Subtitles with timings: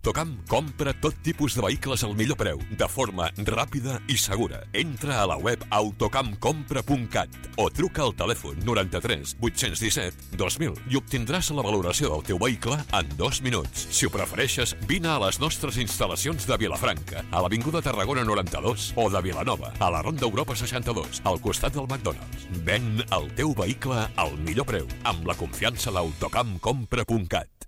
[0.00, 4.62] Autocamp compra tot tipus de vehicles al millor preu, de forma ràpida i segura.
[4.72, 11.66] Entra a la web autocampcompra.cat o truca al telèfon 93 817 2000 i obtindràs la
[11.68, 13.84] valoració del teu vehicle en dos minuts.
[13.92, 19.10] Si ho prefereixes, vine a les nostres instal·lacions de Vilafranca, a l'Avinguda Tarragona 92 o
[19.12, 22.48] de Vilanova, a la Ronda Europa 62, al costat del McDonald's.
[22.64, 27.59] Ven el teu vehicle al millor preu, amb la confiança d'autocampcompra.cat.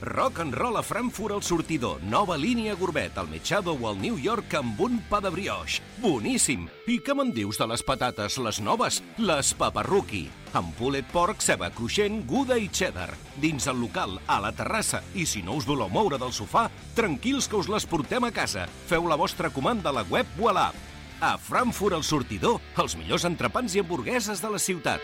[0.00, 2.02] Rock and roll a Frankfurt al sortidor.
[2.02, 5.82] Nova línia gourmet al Mechado o al New York amb un pa de brioche.
[5.98, 6.68] Boníssim!
[6.86, 9.00] I què me'n dius de les patates, les noves?
[9.18, 10.28] Les paparruqui.
[10.54, 13.10] Amb pulled pork, ceba cruixent, guda i cheddar.
[13.42, 15.02] Dins el local, a la terrassa.
[15.18, 18.68] I si no us voleu moure del sofà, tranquils que us les portem a casa.
[18.86, 20.84] Feu la vostra comanda a la web o a l'app.
[21.20, 25.02] A Frankfurt al sortidor, els millors entrepans i hamburgueses de la ciutat.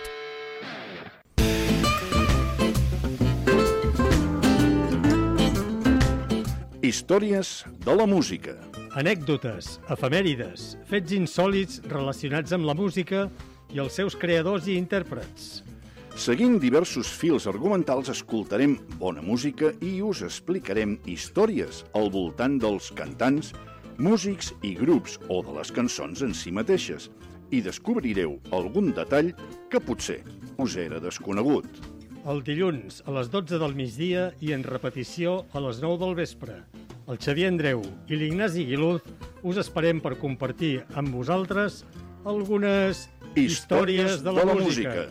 [6.85, 8.53] Històries de la música.
[9.01, 13.23] Anècdotes, efemèrides, fets insòlits relacionats amb la música
[13.73, 15.63] i els seus creadors i intèrprets.
[16.21, 23.55] Seguint diversos fils argumentals, escoltarem bona música i us explicarem històries al voltant dels cantants,
[23.97, 27.09] músics i grups o de les cançons en si mateixes
[27.49, 29.33] i descobrireu algun detall
[29.73, 30.21] que potser
[30.61, 31.94] us era desconegut.
[32.25, 36.55] El dilluns a les 12 del migdia i en repetició a les 9 del vespre.
[37.05, 39.05] El Xavier Andreu i l'Ignasi Guiluz
[39.45, 41.83] us esperem per compartir amb vosaltres
[42.25, 43.05] algunes
[43.37, 45.11] històries, de la, música.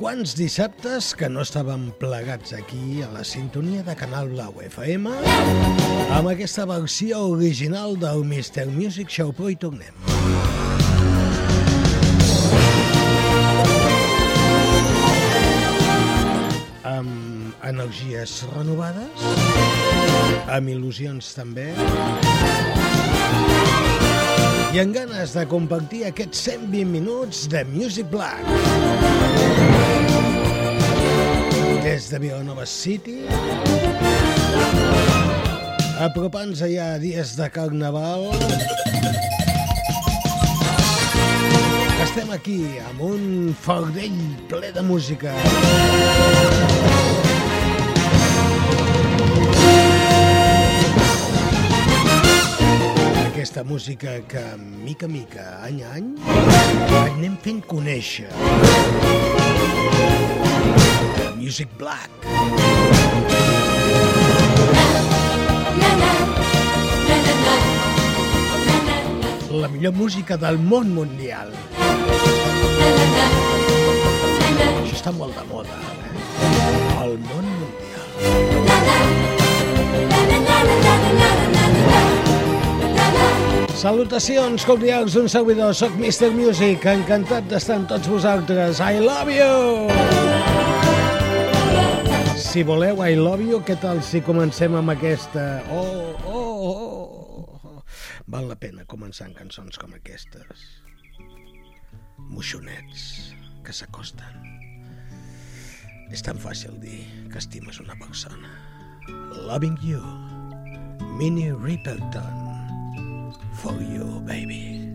[0.00, 5.10] Quants dissabtes que no estàvem plegats aquí a la sintonia de Canal Blau FM
[6.16, 8.64] amb aquesta versió original del Mr.
[8.72, 9.92] Music Show, però hi tornem.
[16.88, 19.28] Amb energies renovades,
[20.48, 21.68] amb il·lusions també,
[24.70, 29.79] i amb ganes de compartir aquests 120 minuts de Music Black.
[31.82, 33.22] Des de Vilanova City,
[36.04, 38.26] apropant-se ja a dies de Carnaval,
[42.04, 43.24] estem aquí amb un
[43.64, 44.20] fardell
[44.52, 45.32] ple de música.
[53.30, 54.44] Aquesta música que,
[54.84, 56.12] mica mica, any a any,
[57.06, 58.28] anem fent conèixer.
[61.40, 62.10] Music Black.
[69.50, 71.48] La millor música del món mundial.
[74.82, 76.12] Això està molt de moda, eh?
[77.06, 78.08] El món mundial.
[83.80, 86.34] Salutacions cordials d'un servidor, soc Mr.
[86.36, 88.76] Music, encantat d'estar amb tots vosaltres.
[88.84, 90.19] I love you!
[92.50, 95.62] Si voleu I love you, què tal si comencem amb aquesta?
[95.70, 97.82] Oh, oh, oh.
[98.26, 100.66] Val la pena començar amb cançons com aquestes.
[102.30, 103.06] Moixonets
[103.62, 104.44] que s'acosten.
[106.10, 108.50] És tan fàcil dir que estimes una persona.
[109.46, 110.02] Loving you.
[111.16, 112.50] Minnie Riperton.
[113.60, 114.88] for you, baby.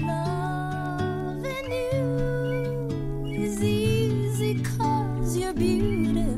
[0.00, 6.33] Loving you is easy cause you're beautiful.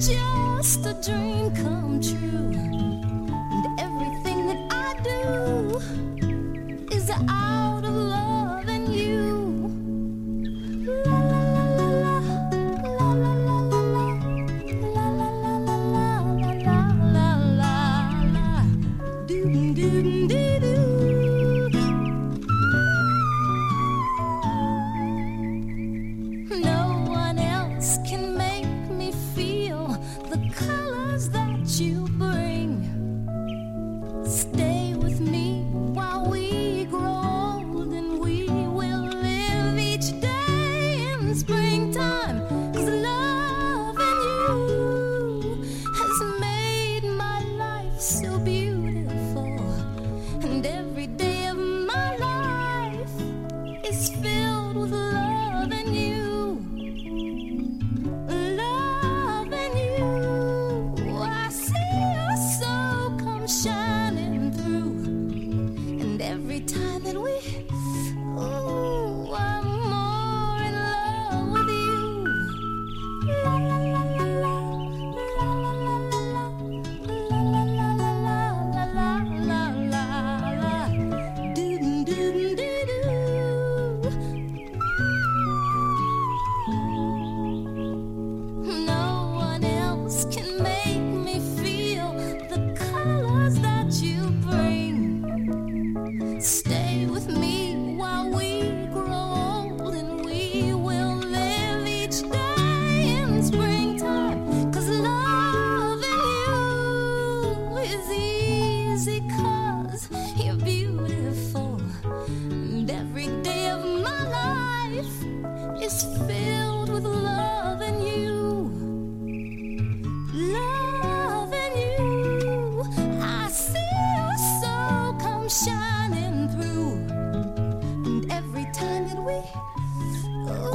[0.00, 2.57] Just a dream come true.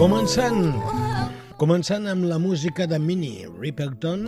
[0.04, 0.74] Començant,
[1.62, 4.26] començant amb la música de Minnie Riperton,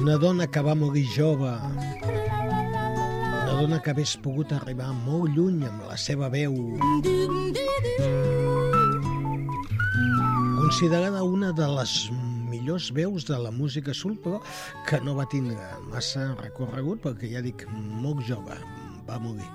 [0.00, 1.52] una dona que va morir jove,
[3.30, 6.56] una dona que hagués pogut arribar molt lluny amb la seva veu,
[10.70, 11.92] considerada una de les
[12.46, 14.38] millors veus de la música soul, però
[14.86, 15.58] que no va tindre
[15.90, 18.54] massa recorregut perquè, ja dic, molt jove,
[19.08, 19.48] va morir.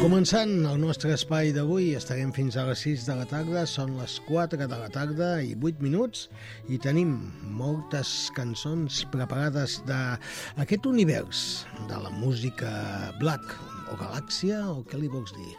[0.00, 4.18] Començant el nostre espai d'avui, estarem fins a les 6 de la tarda, són les
[4.26, 6.26] 4 de la tarda i 8 minuts,
[6.66, 7.14] i tenim
[7.54, 11.44] moltes cançons preparades d'aquest univers
[11.86, 12.74] de la música
[13.22, 13.54] black,
[13.94, 15.54] o galàxia, o què li vols dir?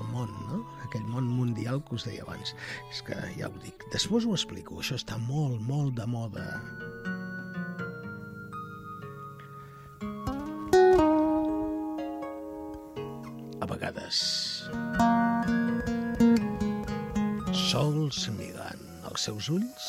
[0.00, 0.62] El món, no?
[0.86, 2.54] Aquell món mundial que us deia abans.
[2.90, 3.84] És que ja ho dic.
[3.92, 6.46] Després ho explico, això està molt, molt de moda.
[13.60, 14.18] a vegades
[17.68, 19.88] sols mirant els seus ulls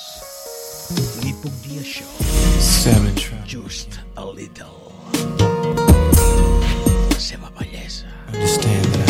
[1.23, 2.07] li puc dir això
[3.53, 4.91] just a little
[7.13, 9.00] la seva bellesa understand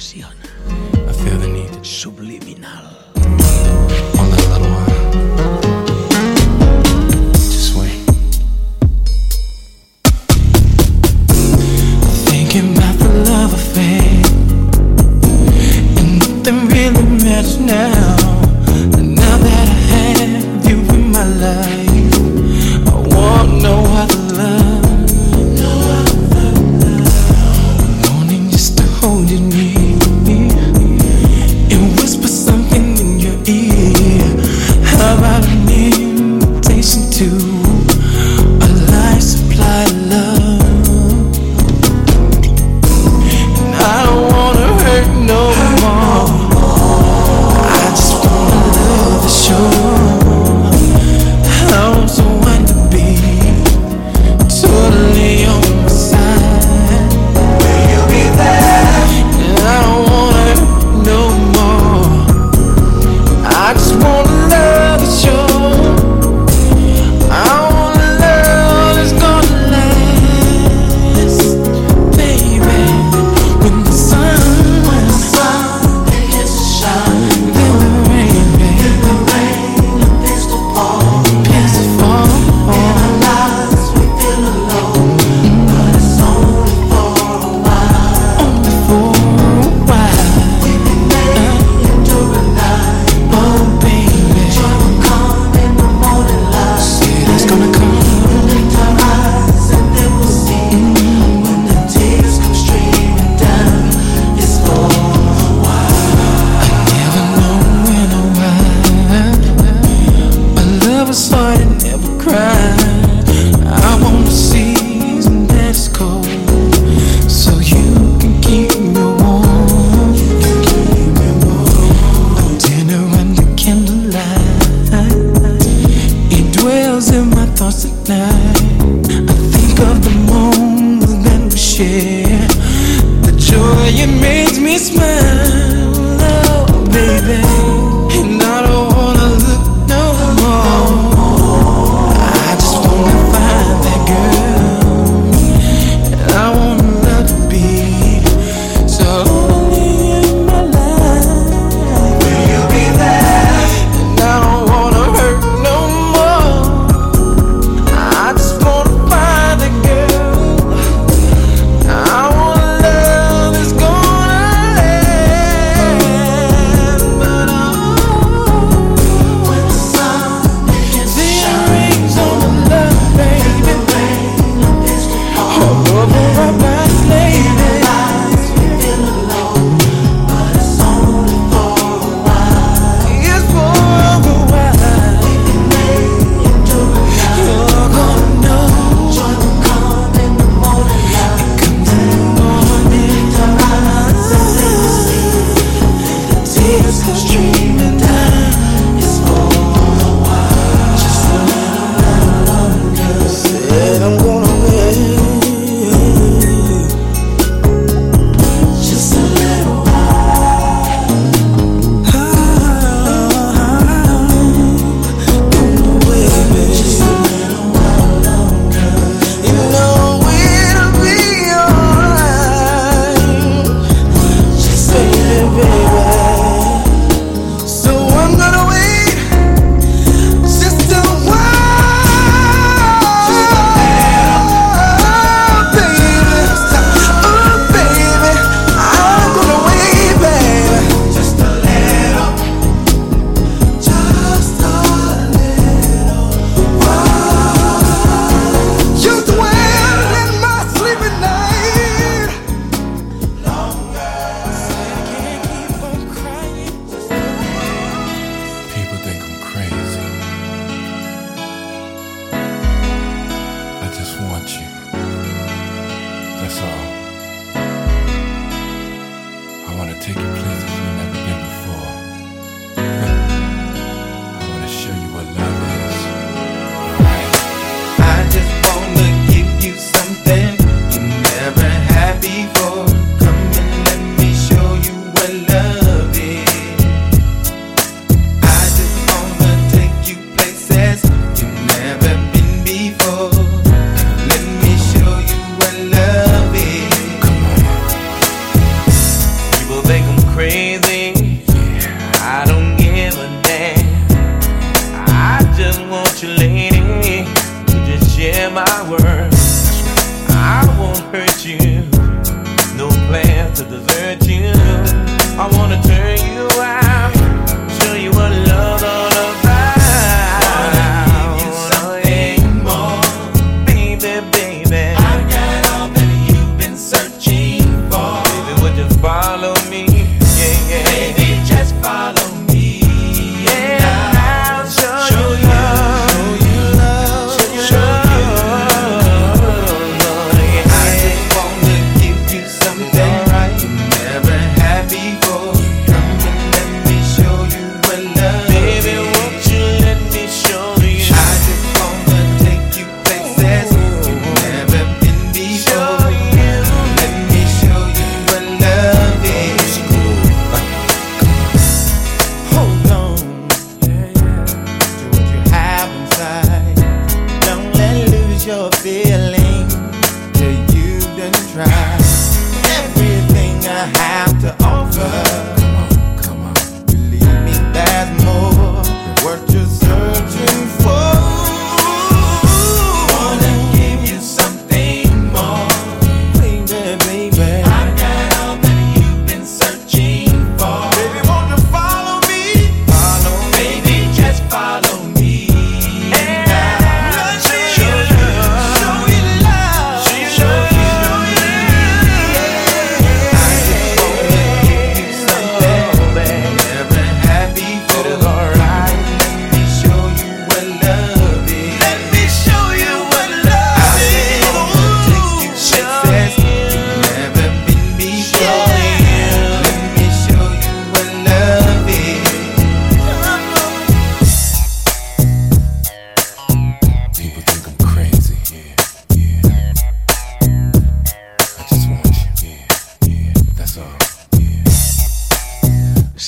[0.00, 0.34] m'apassiona.
[1.82, 3.09] Subliminal.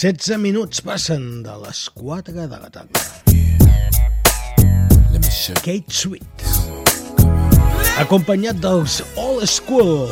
[0.03, 3.03] 16 minuts passen de les 4 de la tarda.
[3.31, 3.55] You.
[5.63, 6.43] Kate Sweet.
[8.03, 10.11] Acompanyat dels All School.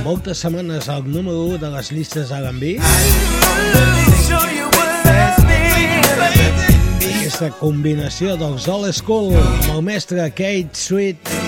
[0.00, 2.80] Moltes setmanes al número 1 de les llistes R&B.
[7.04, 11.41] Aquesta combinació dels All School amb el mestre Kate Sweet.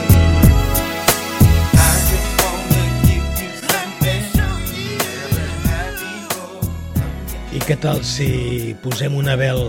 [7.65, 9.61] Què tal si posem una veu,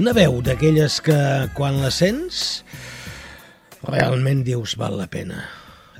[0.00, 1.18] una veu d'aquelles que
[1.54, 2.64] quan la sents
[3.86, 5.44] realment dius val la pena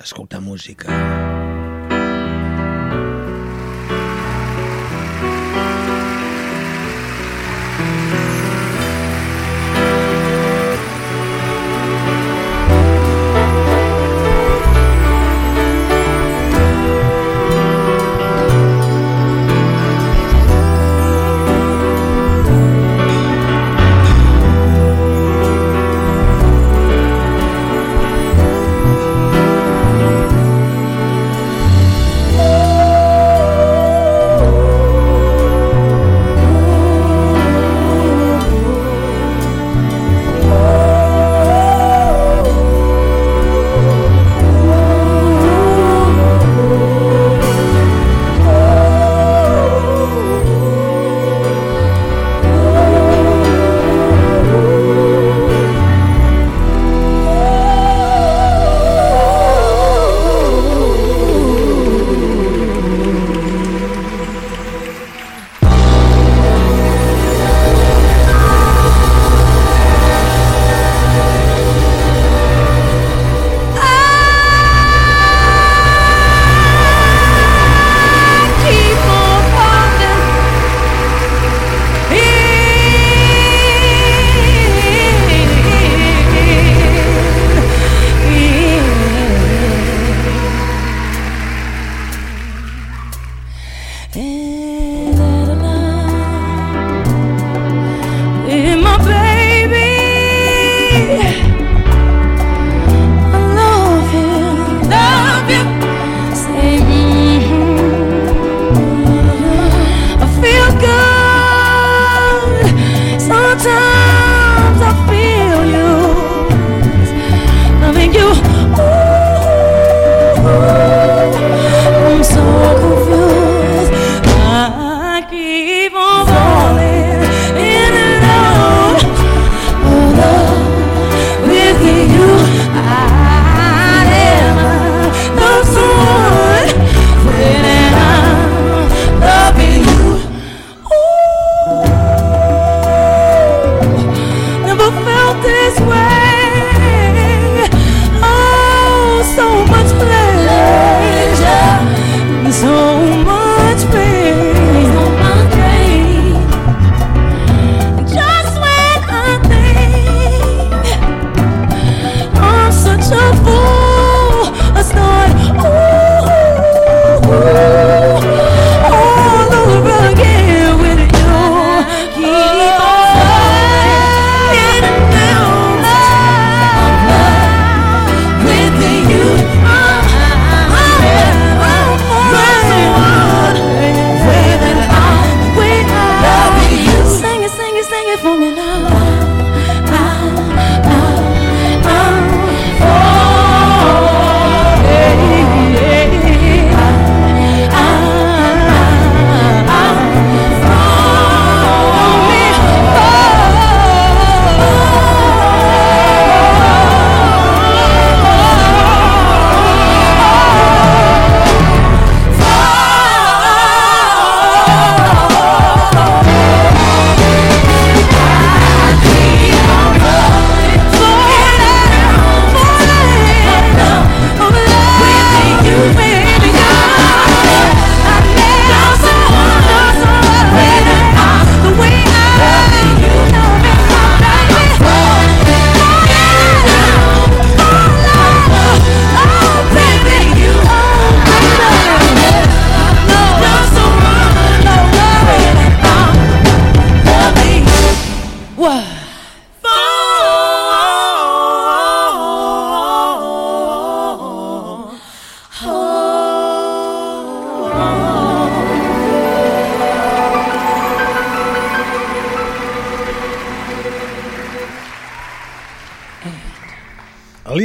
[0.02, 0.90] escoltar música.
[0.90, 1.21] It's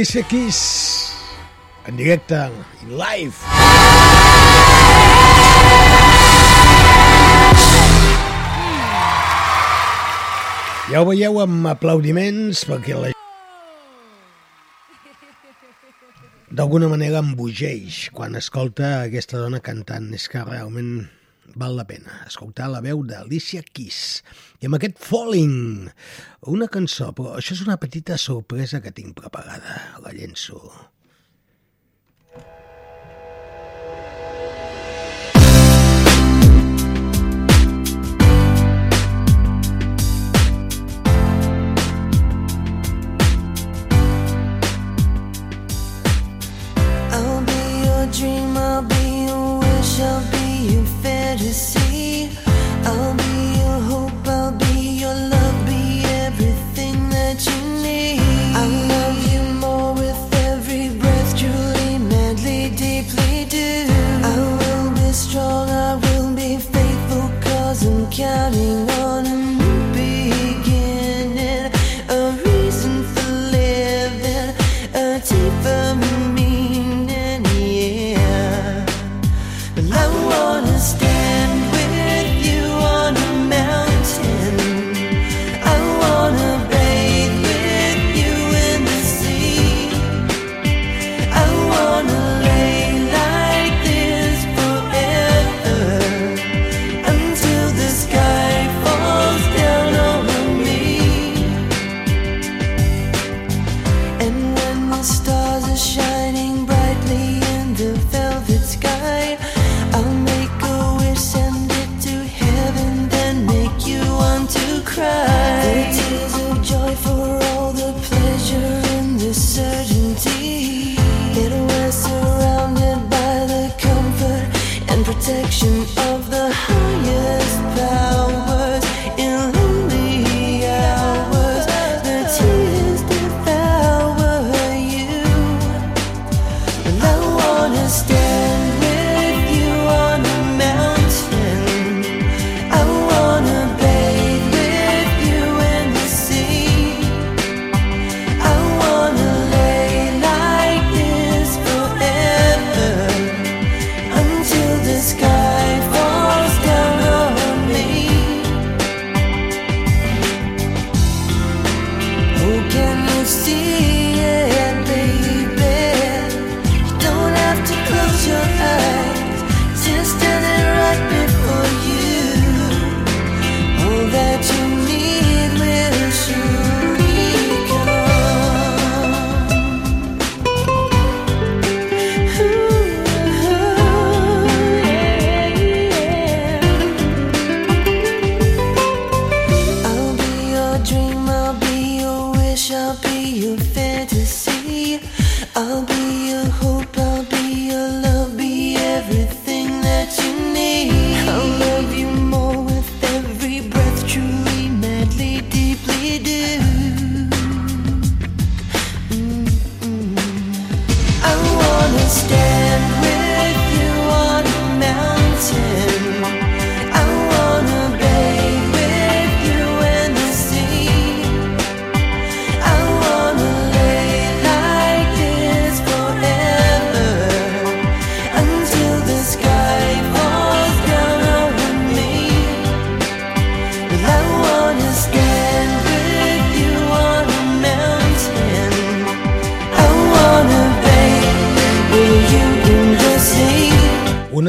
[0.08, 1.12] Alicia Keys
[1.84, 2.48] en directe,
[2.80, 3.36] in live.
[10.88, 13.12] Ja ho veieu amb aplaudiments perquè la
[16.48, 20.08] d'alguna manera embogeix quan escolta aquesta dona cantant.
[20.16, 21.04] És que realment
[21.58, 24.22] val la pena escoltar la veu d'Alicia Keys
[24.62, 25.88] i amb aquest Falling,
[26.50, 29.27] una cançó, però això és una petita sorpresa que tinc preparada
[30.48, 30.87] special.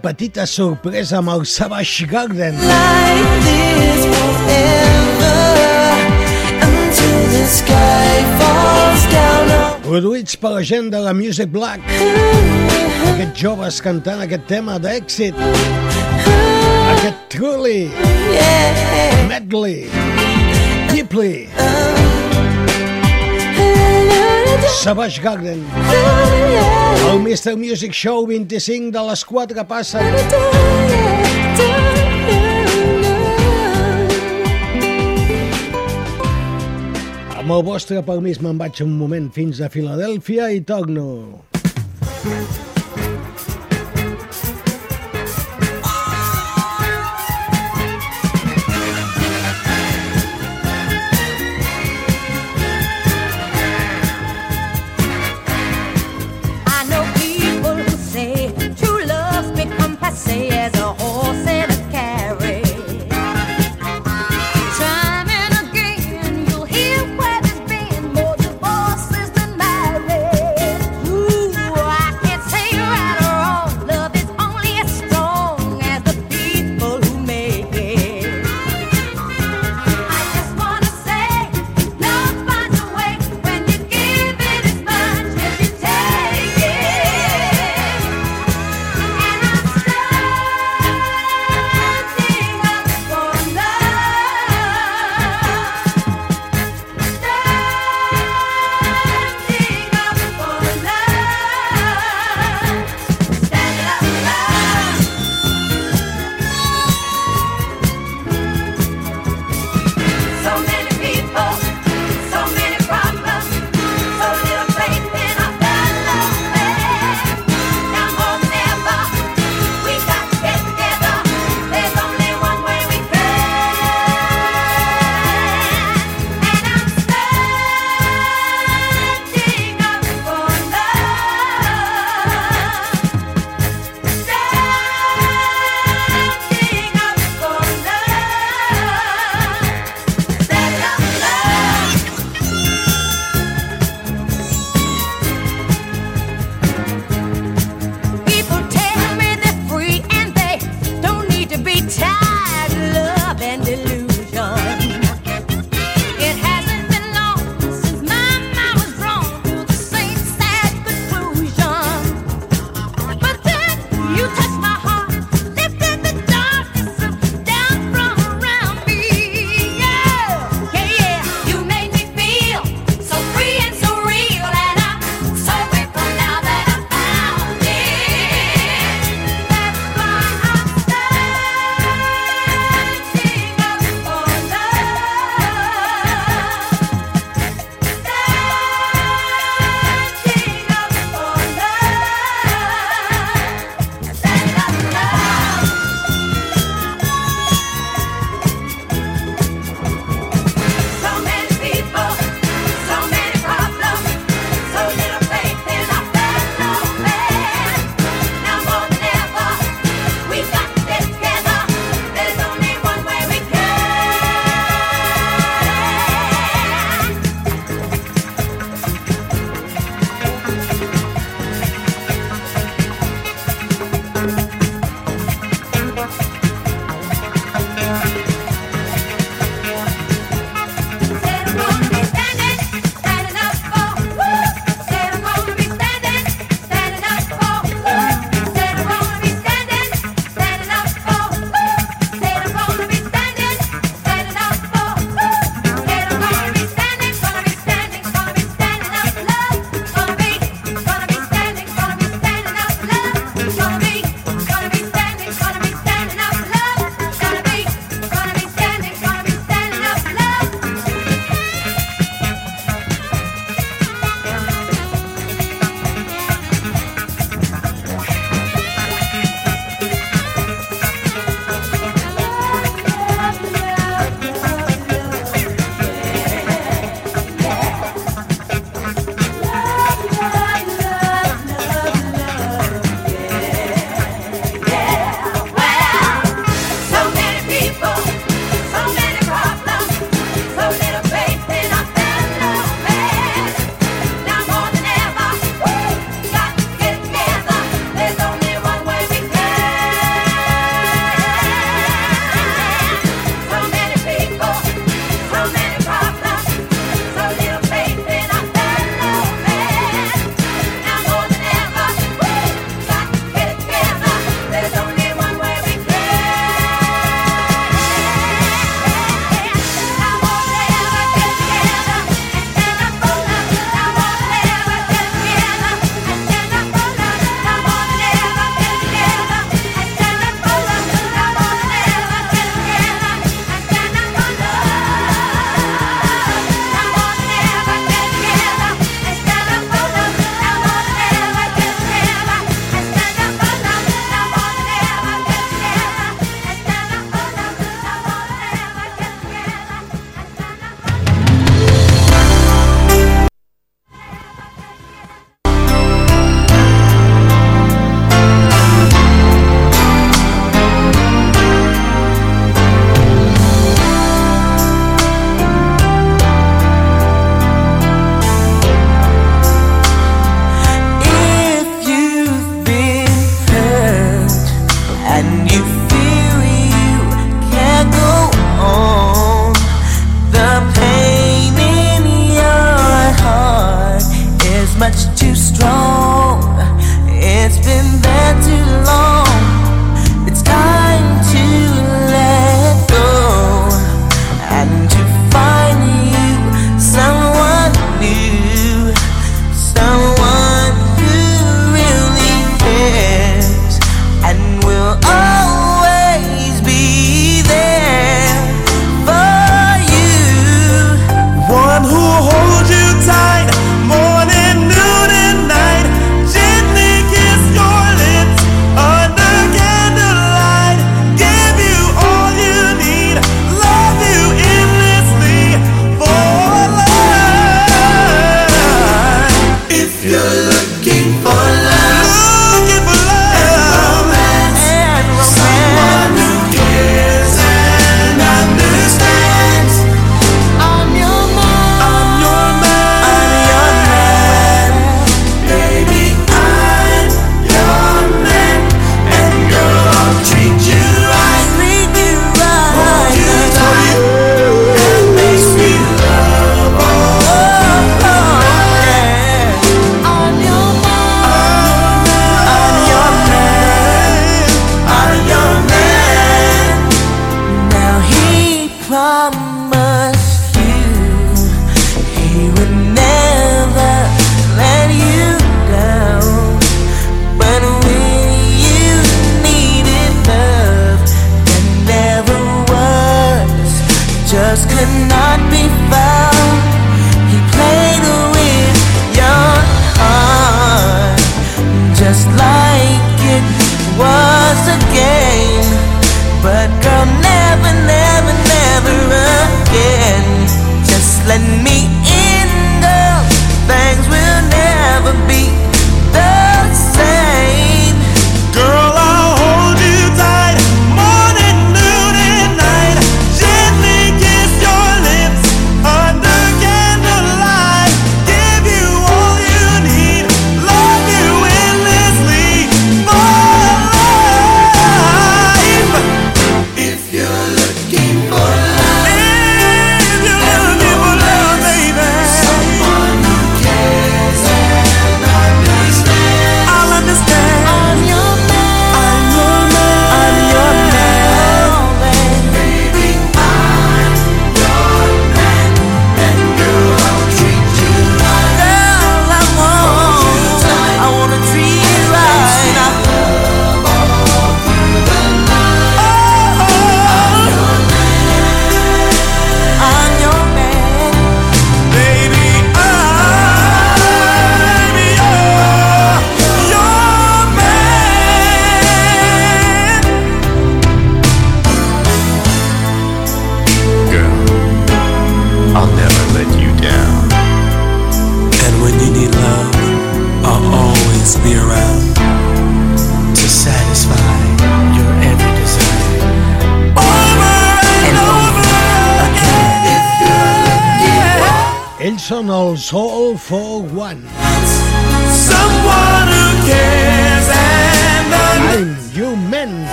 [0.00, 2.56] petita sorpresa amb el Savage Garden.
[9.84, 11.84] Produïts per la gent de la Music Black.
[13.12, 15.36] Aquests joves cantant aquest tema d'èxit.
[16.96, 17.88] Aquest Truly.
[19.28, 19.88] Medley,
[20.90, 21.34] Deeply.
[21.48, 21.99] Deeply.
[24.82, 25.64] Savage Garden.
[27.10, 27.56] El Mr.
[27.56, 30.00] Music Show 25 de les 4 passen.
[37.40, 41.06] Amb el vostre permís me'n vaig un moment fins a Filadèlfia i torno.
[42.24, 42.59] Mm.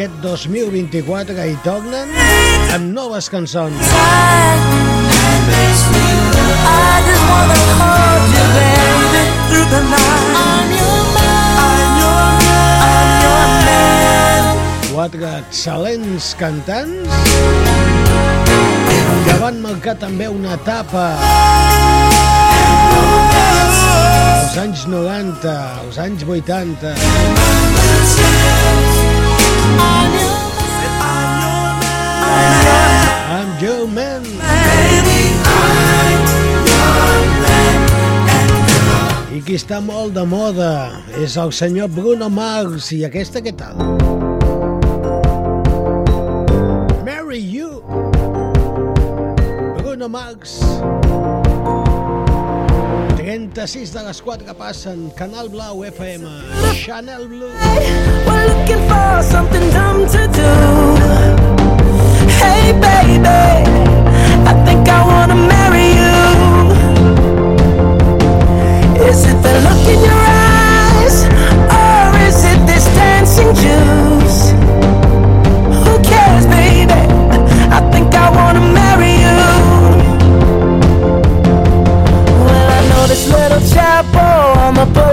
[0.00, 2.08] aquest 2024 hi tornen
[2.72, 3.90] amb noves cançons.
[14.88, 17.12] Quatre excel·lents cantants
[19.28, 21.04] que van marcar també una etapa
[24.32, 26.96] als anys 90, als anys 80
[39.50, 40.68] qui està molt de moda
[41.18, 42.92] és el senyor Bruno Mars.
[42.94, 43.74] I aquesta què tal?
[47.02, 47.82] Marry You.
[49.80, 50.60] Bruno Mars.
[53.30, 56.26] 36 de les 4 que passen, Canal Blau FM,
[56.74, 57.52] Chanel Blue.
[58.26, 60.50] We're looking for something dumb to do.
[62.42, 63.28] Hey baby,
[64.50, 66.18] I think I wanna marry you.
[69.08, 71.22] Is it the look in your eyes,
[71.70, 73.99] or is it this dancing June?
[83.68, 85.09] chapel on the book.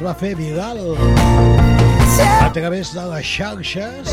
[0.00, 0.78] Es va fer viral.
[2.40, 4.08] A través de les xarxes.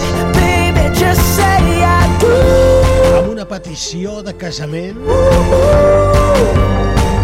[3.15, 4.99] Amb una petició de casament.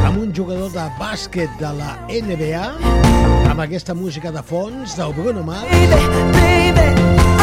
[0.08, 2.64] Amb un jugador de bàsquet de la NBA
[3.52, 5.68] amb aquesta música de fons del Bruno Mars.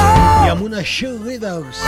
[0.00, 1.84] Oh, amb unes cheerleaders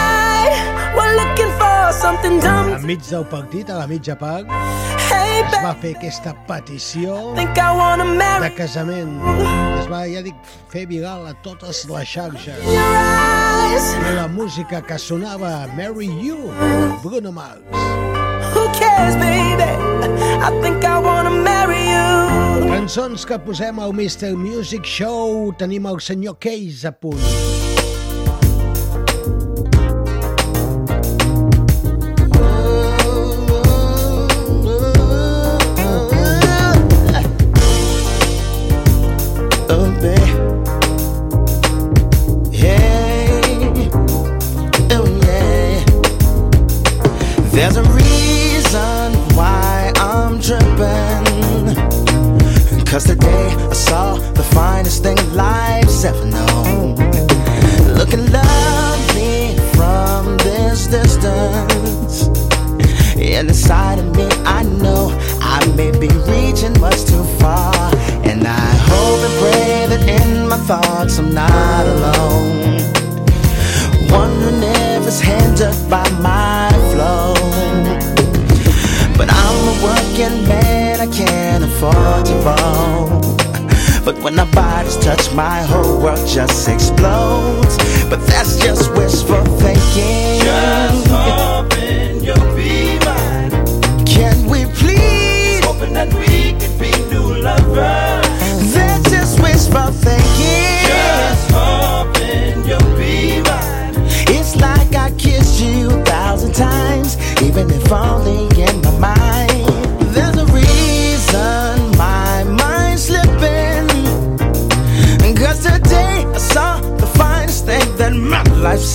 [2.77, 9.15] enmig del partit, a la mitja part es va fer aquesta petició de casament
[9.81, 10.37] es va, ja dic,
[10.73, 16.53] fer viral a totes les xarxes i la música que sonava Marry You,
[17.05, 17.83] Bruno Mars
[18.53, 19.71] Who cares, baby?
[20.45, 22.69] I think I wanna marry you.
[22.69, 24.35] Cançons que posem al Mr.
[24.37, 25.55] Music Show.
[25.59, 27.42] Tenim el senyor Case a punt.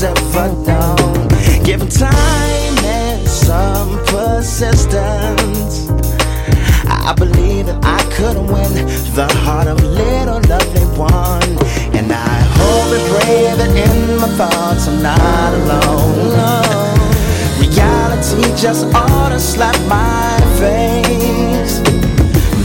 [0.04, 1.28] Ever known.
[1.64, 5.89] Given time and some persistence,
[6.88, 8.74] I believe that I could win
[9.16, 11.50] the heart of little lovely one.
[11.98, 16.98] And I hope and pray that in my thoughts I'm not alone.
[17.60, 21.80] Reality just ought to slap my face.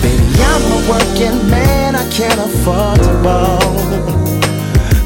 [0.03, 4.12] Baby, I'm a working man, I can't afford to roam.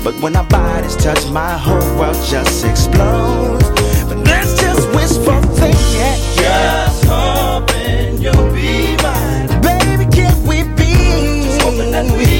[0.06, 3.68] But when our bodies touch, my whole world just explodes.
[4.08, 6.16] But that's just wishful thinking.
[6.36, 9.48] Just hoping you'll be mine.
[9.62, 11.42] Baby, can we be?
[11.42, 12.35] Just hoping that we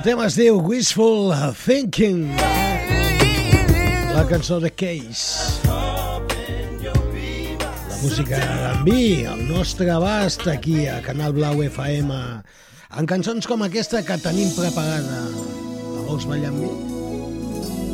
[0.00, 1.28] El tema es diu Wishful
[1.60, 2.30] Thinking,
[4.14, 5.60] la cançó de Case.
[5.68, 6.24] La
[8.00, 12.16] música d'enví, el nostre abast aquí a Canal Blau FM,
[12.96, 15.20] en cançons com aquesta que tenim preparada.
[15.98, 16.72] La vols ballar amb mi?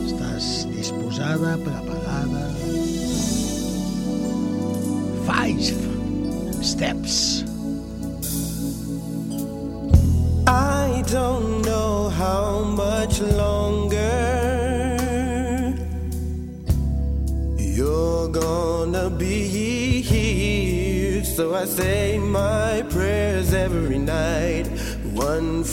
[0.07, 1.86] Estàs disposada, preparada?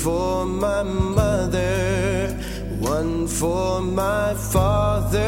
[0.04, 2.28] for my mother,
[2.80, 5.22] one for my father,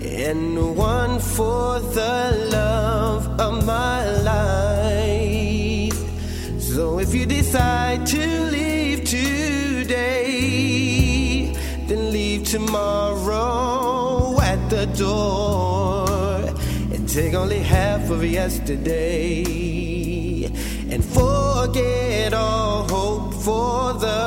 [0.00, 5.98] and one for the love of my life.
[6.58, 8.26] So if you decide to
[8.56, 10.32] leave today,
[11.88, 16.08] then leave tomorrow at the door
[16.90, 19.44] and take only half of yesterday
[20.90, 22.77] and forget all
[23.48, 24.17] for the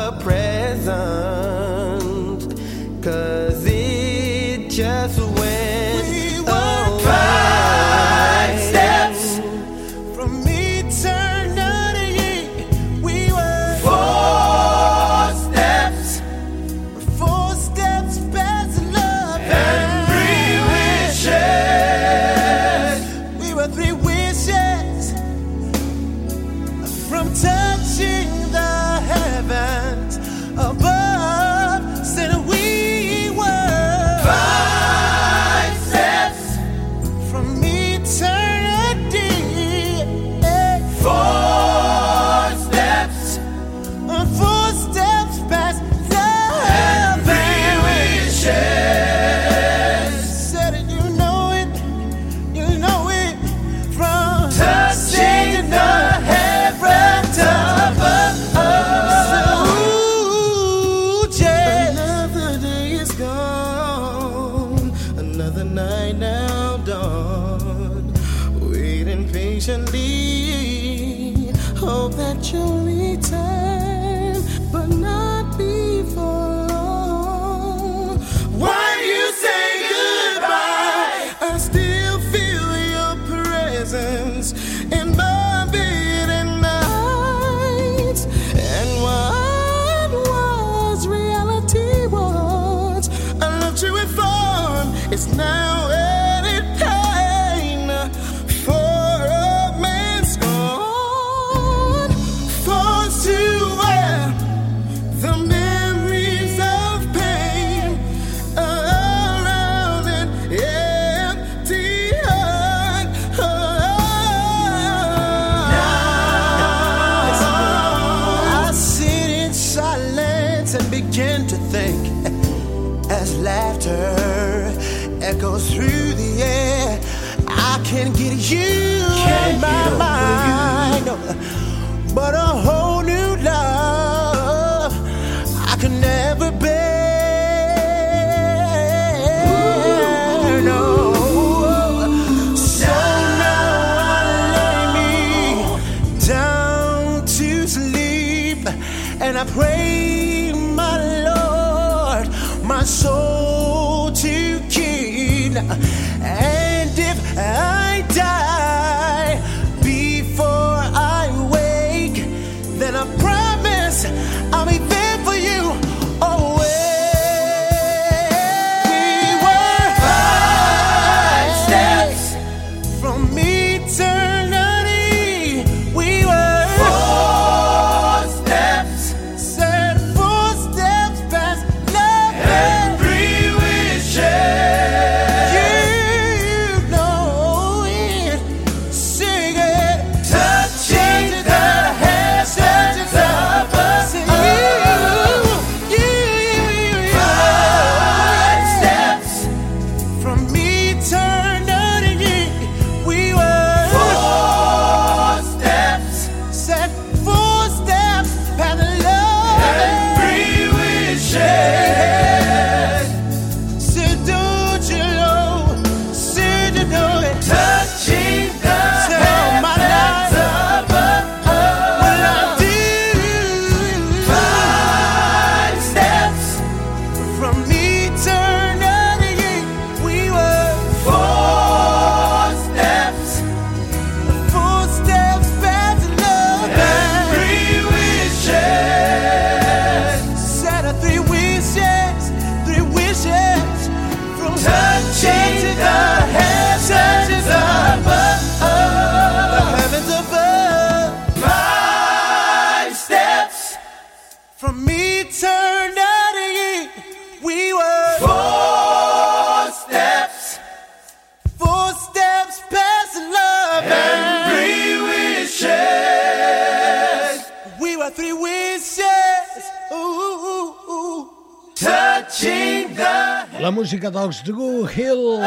[273.81, 275.41] música dels Drew Hill.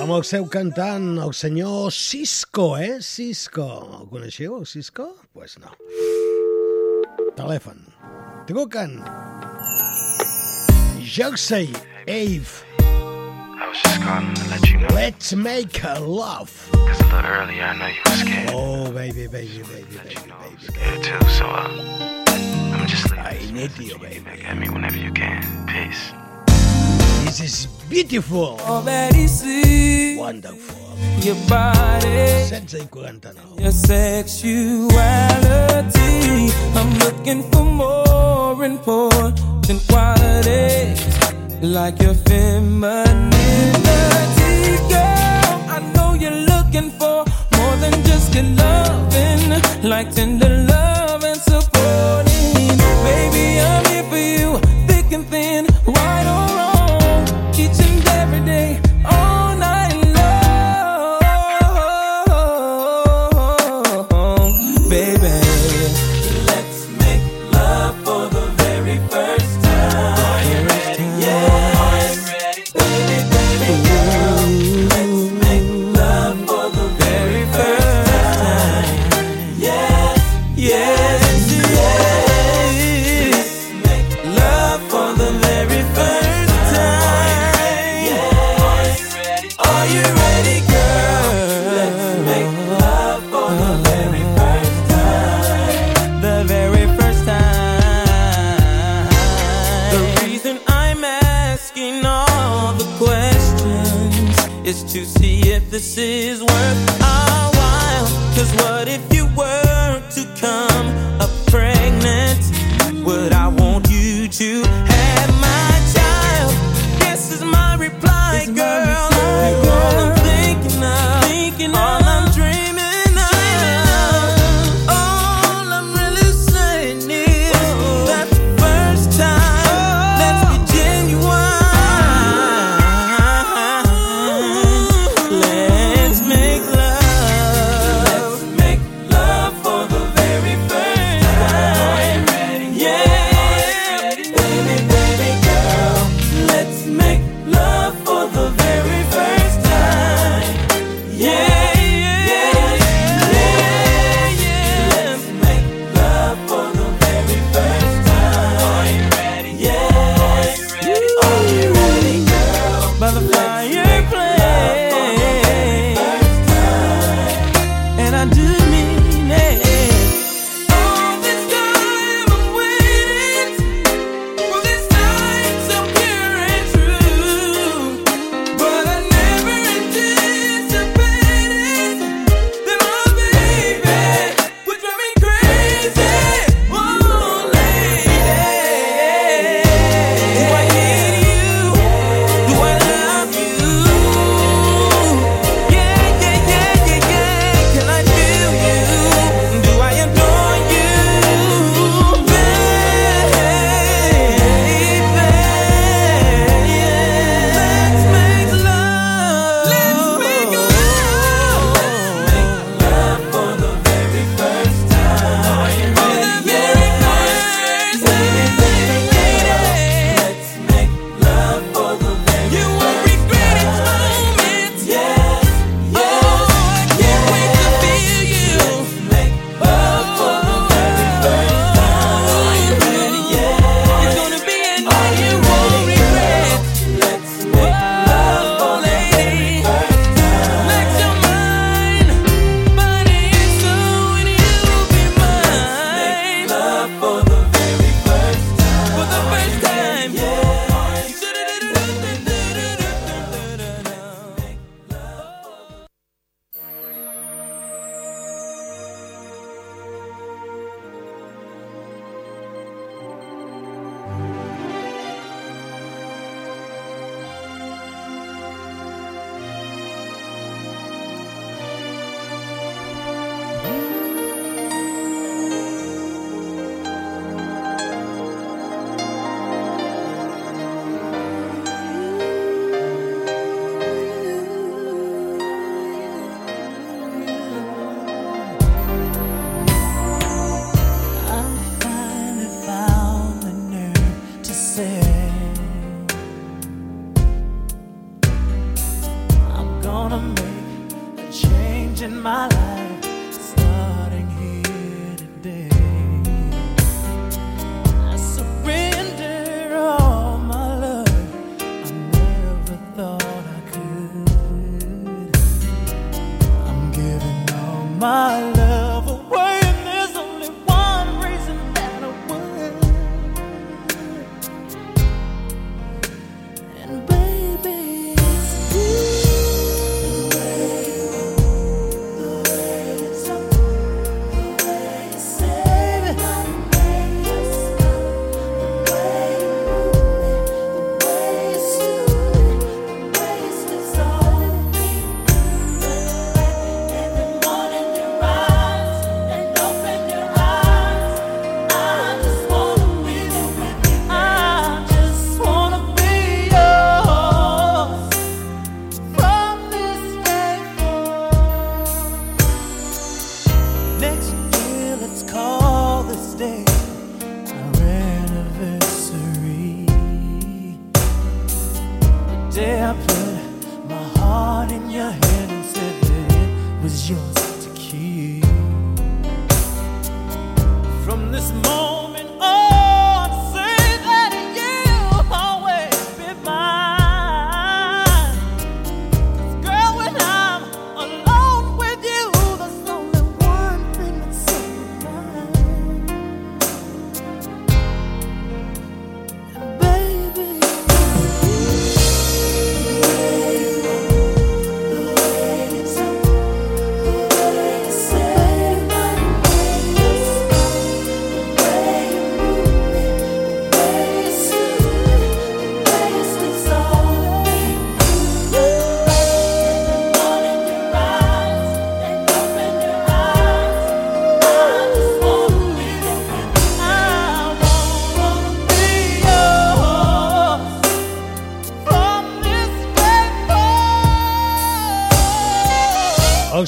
[0.00, 3.02] Amb el seu cantant, el senyor Cisco, eh?
[3.04, 3.66] Cisco.
[3.98, 5.04] El coneixeu, el Cisco?
[5.04, 5.74] Doncs pues no.
[7.36, 7.84] Telèfon.
[8.48, 8.96] Truquen.
[11.04, 11.68] Jersey,
[12.08, 12.56] Ave.
[12.80, 14.94] I was just calling to let you know.
[14.94, 16.70] Let's make a love.
[16.72, 18.50] Cause a little earlier I know you were scared.
[18.54, 20.56] Oh, baby, baby, baby, baby, baby.
[20.72, 22.27] Scared too, so uh,
[22.88, 23.26] just leaving.
[23.26, 24.20] I need you, baby.
[24.20, 25.42] Back at me whenever you can.
[25.66, 26.12] Peace.
[27.24, 28.58] This is beautiful.
[28.60, 30.96] Already see Wonderful.
[31.20, 33.58] your body, 16 i 49.
[33.58, 34.88] your sexuality.
[36.78, 41.00] I'm looking for more important qualities,
[41.60, 43.30] like your femininity,
[44.88, 45.54] girl.
[45.76, 47.24] I know you're looking for
[47.56, 49.42] more than just your loving,
[49.82, 52.17] like tender love and supporting.
[53.04, 56.47] Baby, I'm here for you, thick and thin, right or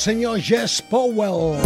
[0.01, 1.61] senyor Jess Powell.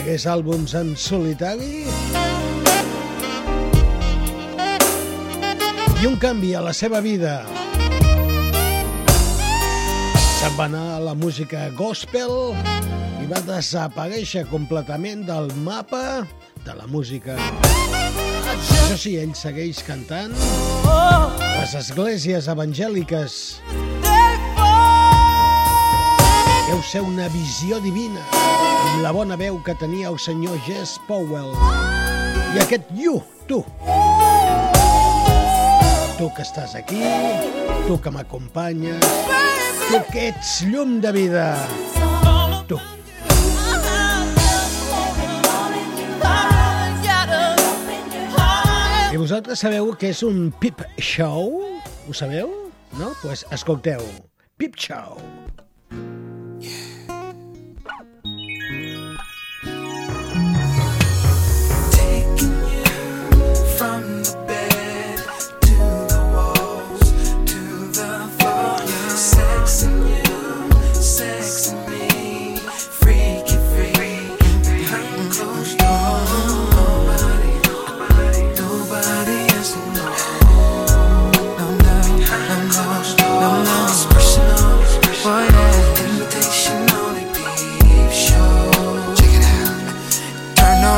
[0.00, 1.84] Tres àlbums en solitari
[6.02, 7.36] i un canvi a la seva vida.
[10.40, 12.34] Se'n va anar a la música gospel
[13.22, 16.26] i va desaparèixer completament del mapa
[16.66, 17.38] de la música.
[18.58, 20.34] Això sí, ell segueix cantant
[21.64, 23.34] les esglésies evangèliques.
[26.68, 31.54] Deu ser una visió divina amb la bona veu que tenia el senyor Jess Powell.
[32.52, 33.16] I aquest you,
[33.48, 33.62] tu.
[36.18, 37.00] Tu que estàs aquí,
[37.88, 39.08] tu que m'acompanyes,
[39.88, 41.48] tu que ets llum de vida.
[49.14, 51.60] I vosaltres sabeu que és un pip show?
[52.08, 52.50] Ho sabeu?
[52.98, 53.12] No?
[53.12, 54.02] Doncs pues escolteu.
[54.58, 55.20] Pip show.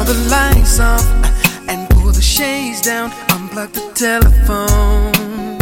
[0.06, 1.04] The lights off
[1.68, 3.10] and pull the shades down.
[3.34, 5.58] Unplug the telephone.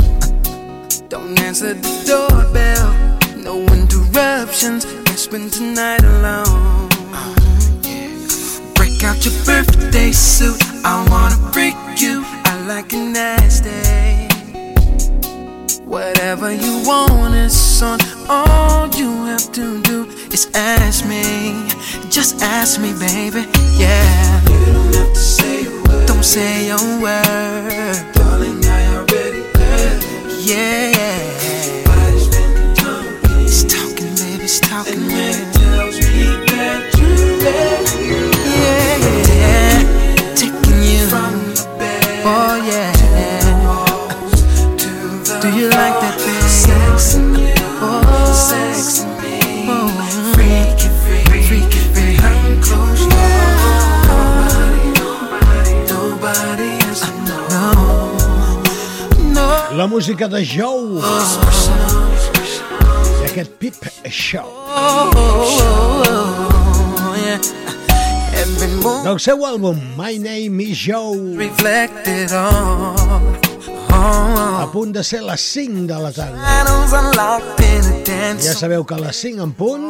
[1.08, 2.90] Don't answer the doorbell.
[3.42, 4.84] No interruptions.
[4.84, 6.88] Can't spend tonight alone.
[8.74, 10.60] Break out your birthday suit.
[10.84, 12.22] I wanna freak you.
[12.44, 13.70] I like a nasty.
[15.84, 17.98] Whatever you want is on.
[18.28, 21.68] All you have to do is ask me.
[22.14, 23.44] Just ask me, baby.
[23.76, 24.40] Yeah.
[24.48, 26.06] You don't have to say a word.
[26.06, 28.14] Don't say a word.
[28.14, 30.00] Darling, I already heard.
[30.38, 30.92] Yeah.
[31.84, 33.42] Body's been talking.
[33.42, 34.44] It's talking, baby.
[34.44, 35.58] It's talking, and baby.
[35.58, 38.06] tells me that you're ready.
[38.62, 38.94] Yeah,
[39.42, 40.34] yeah.
[40.36, 42.22] Taking you from the bed.
[42.24, 42.92] Oh, yeah.
[45.42, 45.93] Do you like
[59.84, 62.06] La música de personal,
[63.20, 63.74] i aquest Pip
[64.08, 64.48] Show.
[69.04, 71.36] Del seu àlbum My Name is Joe,
[73.92, 76.40] a punt de ser les 5 de la tarda.
[78.40, 79.84] Ja sabeu que a les 5 en punt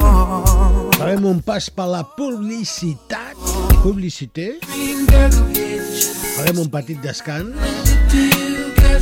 [0.98, 3.38] farem un pas per la publicitat.
[3.86, 4.58] Publicité.
[6.34, 8.43] Farem un petit descans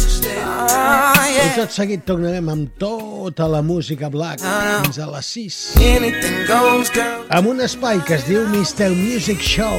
[0.02, 1.52] i yeah.
[1.56, 7.22] tot seguit tornarem amb tota la música black fins a les 6 Anything goes, girl.
[7.30, 8.90] amb un espai que es diu Mr.
[8.96, 9.78] Music Show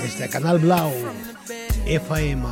[0.00, 0.92] des de Canal Blau
[1.86, 2.44] FM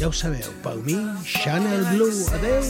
[0.00, 2.60] ja ho sabeu, per mi Channel Blue, adeu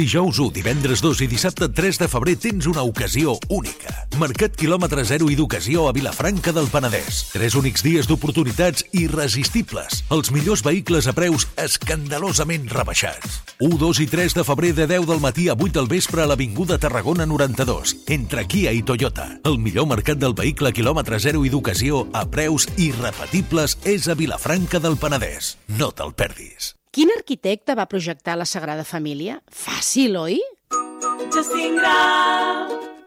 [0.00, 3.92] Dijous 1, divendres 2 i dissabte 3 de febrer tens una ocasió única.
[4.16, 7.18] Mercat quilòmetre zero i d'ocasió a Vilafranca del Penedès.
[7.34, 10.00] Tres únics dies d'oportunitats irresistibles.
[10.08, 13.42] Els millors vehicles a preus escandalosament rebaixats.
[13.60, 16.30] 1, 2 i 3 de febrer de 10 del matí a 8 del vespre a
[16.32, 19.28] l'Avinguda Tarragona 92, entre Kia i Toyota.
[19.44, 24.80] El millor mercat del vehicle quilòmetre zero i d'ocasió a preus irrepetibles és a Vilafranca
[24.80, 25.58] del Penedès.
[25.76, 26.79] No te'l perdis.
[26.90, 29.36] Quin arquitecte va projectar la Sagrada Família?
[29.46, 30.40] Fàcil, oi?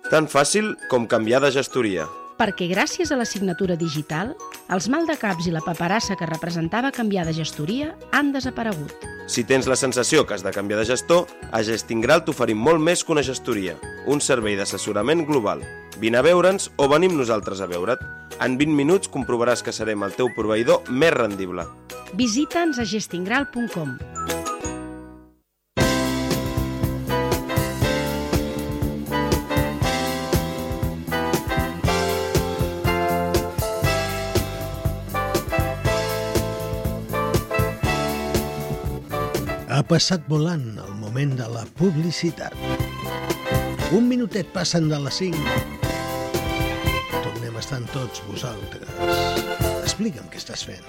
[0.07, 2.07] Tan fàcil com canviar de gestoria.
[2.37, 4.33] Perquè gràcies a la signatura digital,
[4.73, 8.93] els maldecaps i la paperassa que representava canviar de gestoria han desaparegut.
[9.27, 13.03] Si tens la sensació que has de canviar de gestor, a Gestingral t'oferim molt més
[13.03, 13.77] que una gestoria.
[14.05, 15.63] Un servei d'assessorament global.
[16.01, 18.03] Vine a veure'ns o venim nosaltres a veure't.
[18.41, 21.67] En 20 minuts comprovaràs que serem el teu proveïdor més rendible.
[22.19, 23.95] Visita'ns a gestingral.com.
[39.89, 42.53] Passat volant el moment de la publicitat.
[43.93, 45.35] Un minutet passen de les 5.
[47.25, 48.87] Tornem estant tots vosaltres.
[49.83, 50.87] Explica'm què estàs fent.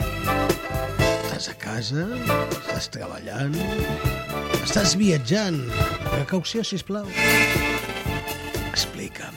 [1.10, 2.06] Estàs a casa?
[2.46, 3.58] Estàs treballant?
[4.62, 5.60] Estàs viatjant?
[6.06, 7.10] Precaució, sisplau.
[8.70, 9.36] Explica'm.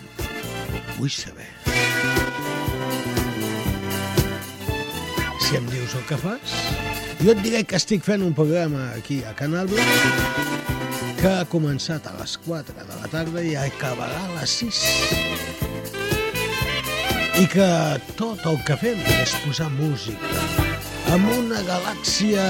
[1.00, 1.50] Vull saber.
[5.42, 6.56] Si em dius el que fas,
[7.22, 9.88] jo et diré que estic fent un programa aquí a Canal Blanc
[11.18, 14.84] que ha començat a les 4 de la tarda i acabarà a les 6
[17.42, 17.70] i que
[18.20, 20.66] tot el que fem és posar música
[21.14, 22.44] amb una galàxia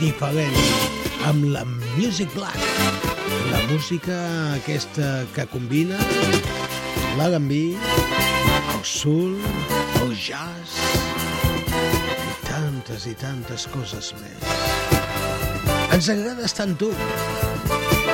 [0.00, 0.58] diferent,
[1.26, 1.64] amb la
[1.96, 2.60] Music Black,
[3.50, 4.18] la música
[4.54, 5.98] aquesta que combina
[7.18, 9.34] l'R&B, el soul,
[10.04, 10.95] el jazz
[12.76, 14.42] tantes i tantes coses més.
[15.94, 16.90] Ens agrada estar amb tu.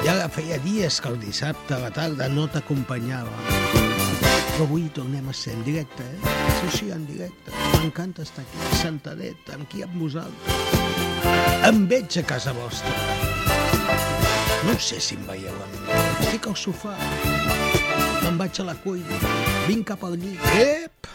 [0.07, 3.33] Ja feia dies que el dissabte a la tarda no t'acompanyava.
[3.73, 6.35] Però avui tornem a ser en directe, eh?
[6.61, 7.51] Sí, sí, en directe.
[7.81, 10.55] M'encanta estar aquí, sentadet, aquí amb vosaltres.
[11.67, 12.95] Em veig a casa vostra.
[14.63, 15.83] No sé si em veieu a mi.
[16.21, 16.95] Estic al sofà.
[18.23, 19.19] Me'n vaig a la cuina.
[19.67, 20.39] Vinc cap al llit.
[20.55, 21.11] Ep!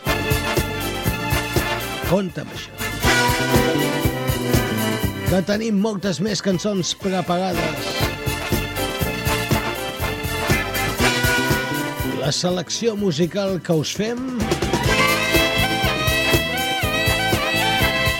[2.11, 2.86] Compta'm això.
[5.27, 7.89] Que tenim moltes més cançons preparades.
[12.21, 14.23] La selecció musical que us fem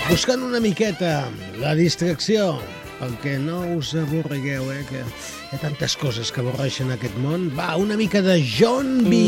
[0.07, 1.27] buscant una miqueta
[1.59, 2.53] la distracció
[2.97, 7.51] perquè no us avorrigueu, eh, que hi ha tantes coses que avorreixen aquest món.
[7.57, 9.21] Va, una mica de John B.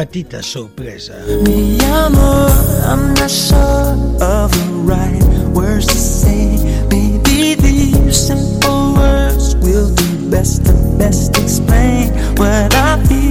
[0.00, 1.12] Sorpresa.
[1.44, 2.48] Mi amor,
[2.86, 3.92] I'm not sure
[4.22, 5.22] of the right
[5.54, 6.56] words to say.
[6.88, 13.29] Maybe these simple words will do best to best explain what I feel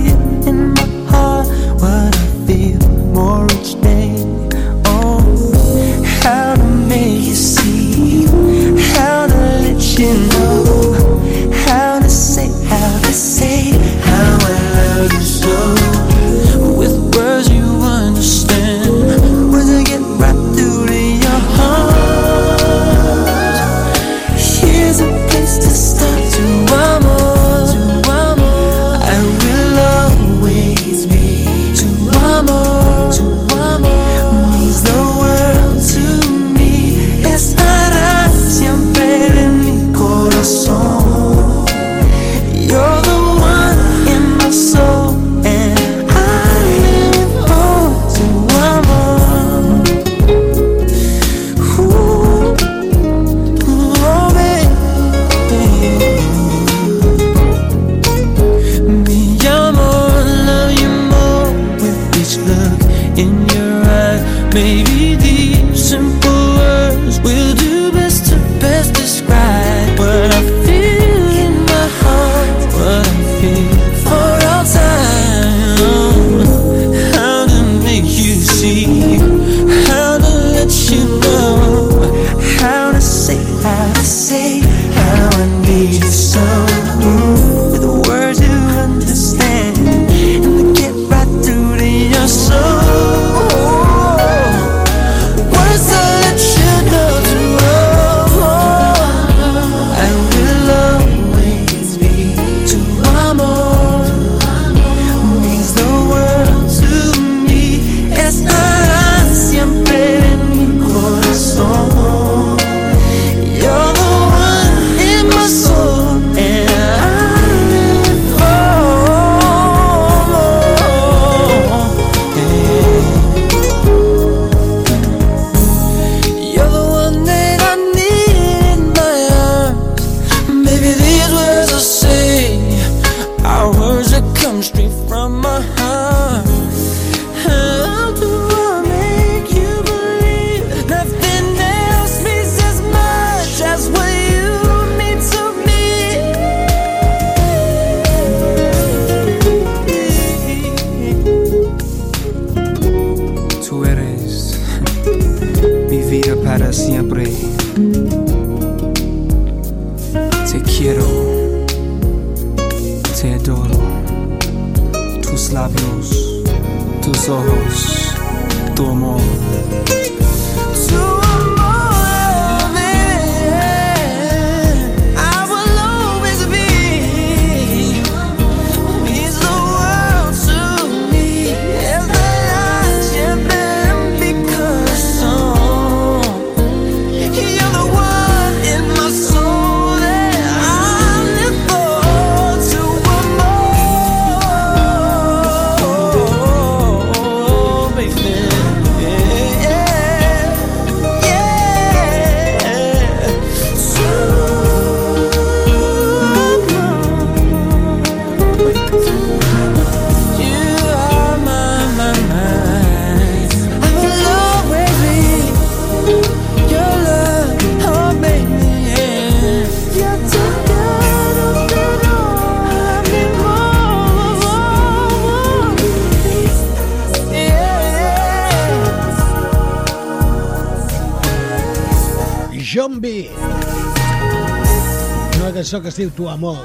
[236.19, 236.57] tu amor.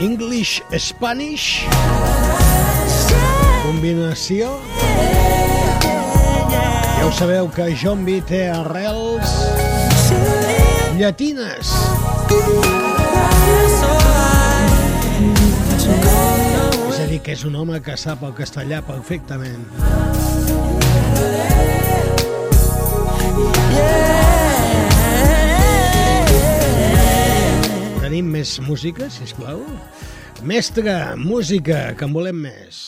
[0.00, 1.66] English Spanish
[3.66, 4.54] combinació.
[6.96, 9.36] Ja ho sabeu que John B té arrels
[10.96, 11.76] llatines.
[16.88, 19.68] És a dir que és un home que sap el castellà perfectament.
[28.02, 29.62] Tenim més música, si sisplau?
[30.44, 32.82] Mestre, música, que en volem més.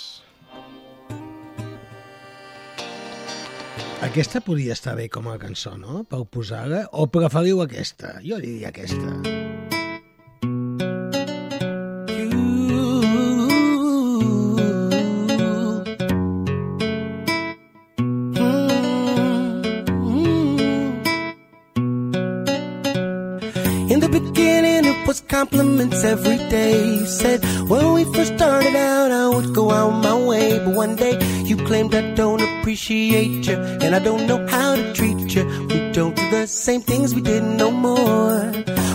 [4.06, 6.04] Aquesta podria estar bé com a cançó, no?
[6.04, 6.84] Per posar-la.
[6.92, 8.18] O preferiu aquesta?
[8.22, 9.02] Jo diria aquesta.
[9.02, 9.35] Mm.
[25.36, 26.72] compliments every day.
[26.98, 27.38] You said,
[27.70, 30.58] when we first started out, I would go out my way.
[30.64, 31.14] But one day,
[31.48, 35.44] you claimed I don't appreciate you, and I don't know how to treat you.
[35.70, 38.40] We don't do the same things we did no more.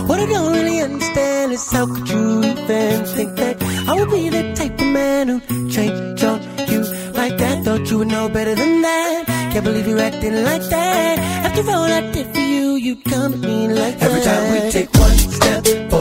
[0.08, 3.54] What I don't really understand is how could you even think that
[3.90, 5.38] I would be the type of man who
[5.76, 6.38] changed on
[6.72, 6.80] you
[7.20, 7.56] like that?
[7.64, 9.26] Thought you would know better than that.
[9.52, 11.14] Can't believe you're acting like that.
[11.46, 14.28] After all I did for you, you come at me like Every that.
[14.28, 15.91] time we take one step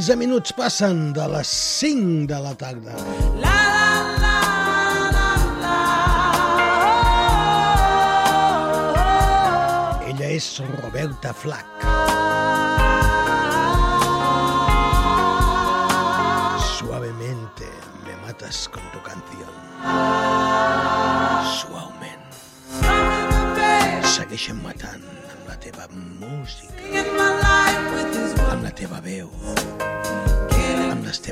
[0.00, 2.94] 15 minuts passen de les 5 de la tarda.
[3.42, 3.90] La, la,
[4.22, 4.36] la,
[5.16, 5.26] la,
[5.60, 5.74] la,
[6.86, 7.04] oh,
[8.96, 9.04] oh,
[10.00, 10.08] oh.
[10.08, 10.48] Ella és
[10.80, 11.79] Roberta Flack.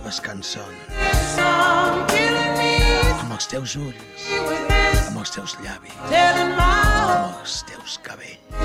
[0.08, 0.74] teves cançons.
[3.18, 4.28] Amb els teus ulls
[5.08, 6.60] amb els teus llavis amb
[7.42, 8.57] els teus cabells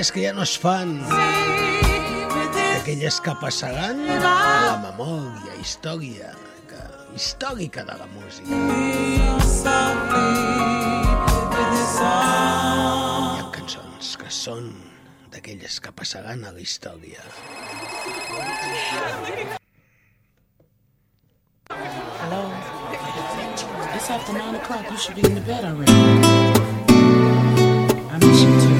[0.00, 1.02] aquelles que ja no es fan,
[2.80, 6.32] aquelles que passaran a la memòria història,
[6.70, 6.80] que,
[7.14, 8.48] històrica de la música.
[8.48, 9.20] Hi
[13.42, 14.72] ha cançons que són
[15.34, 17.20] d'aquelles que passaran a la història.
[22.24, 22.42] Hello?
[23.92, 24.90] It's after 9 o'clock.
[24.90, 25.92] You should be in the bed already.
[28.08, 28.79] I miss you too.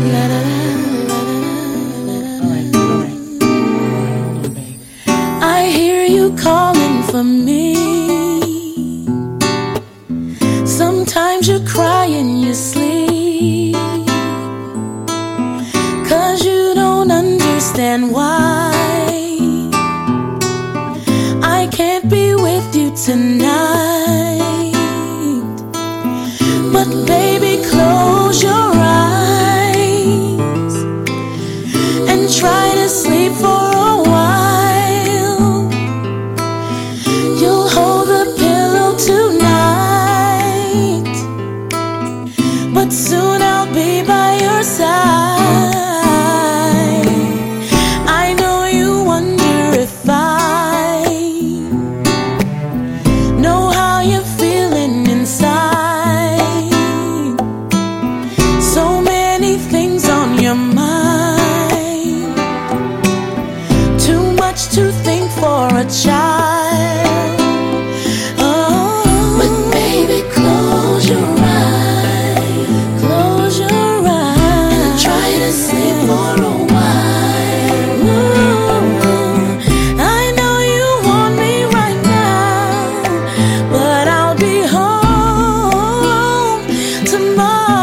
[87.20, 87.79] tomorrow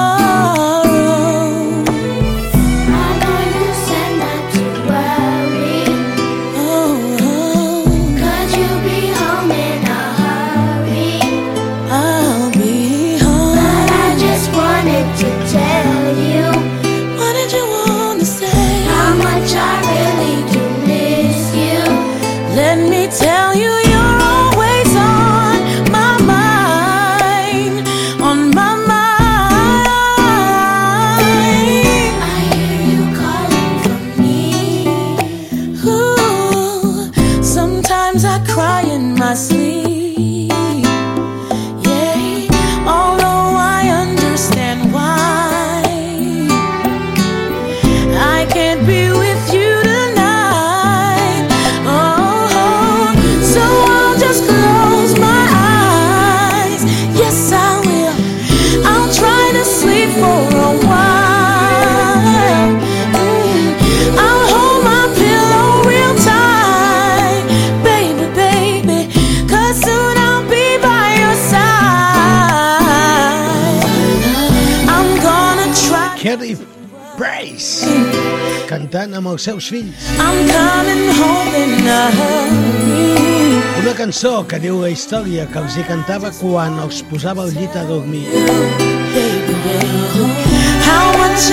[84.18, 87.76] cançó que diu la història que els hi cantava quan els posava al el llit
[87.77, 88.23] a dormir.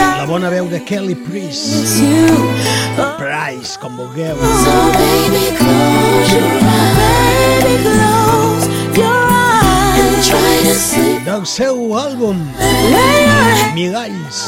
[0.01, 1.85] La bona veu de Kelly Price.
[3.21, 4.41] Price, com vulgueu.
[11.29, 12.41] Del seu àlbum
[13.77, 14.41] Miralls Miralls.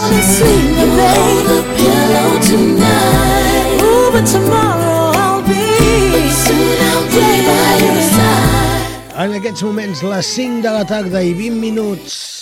[4.25, 6.86] tomorrow I'll be
[9.27, 12.36] en aquests moments, les 5 de la tarda i 20 minuts.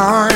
[0.00, 0.29] time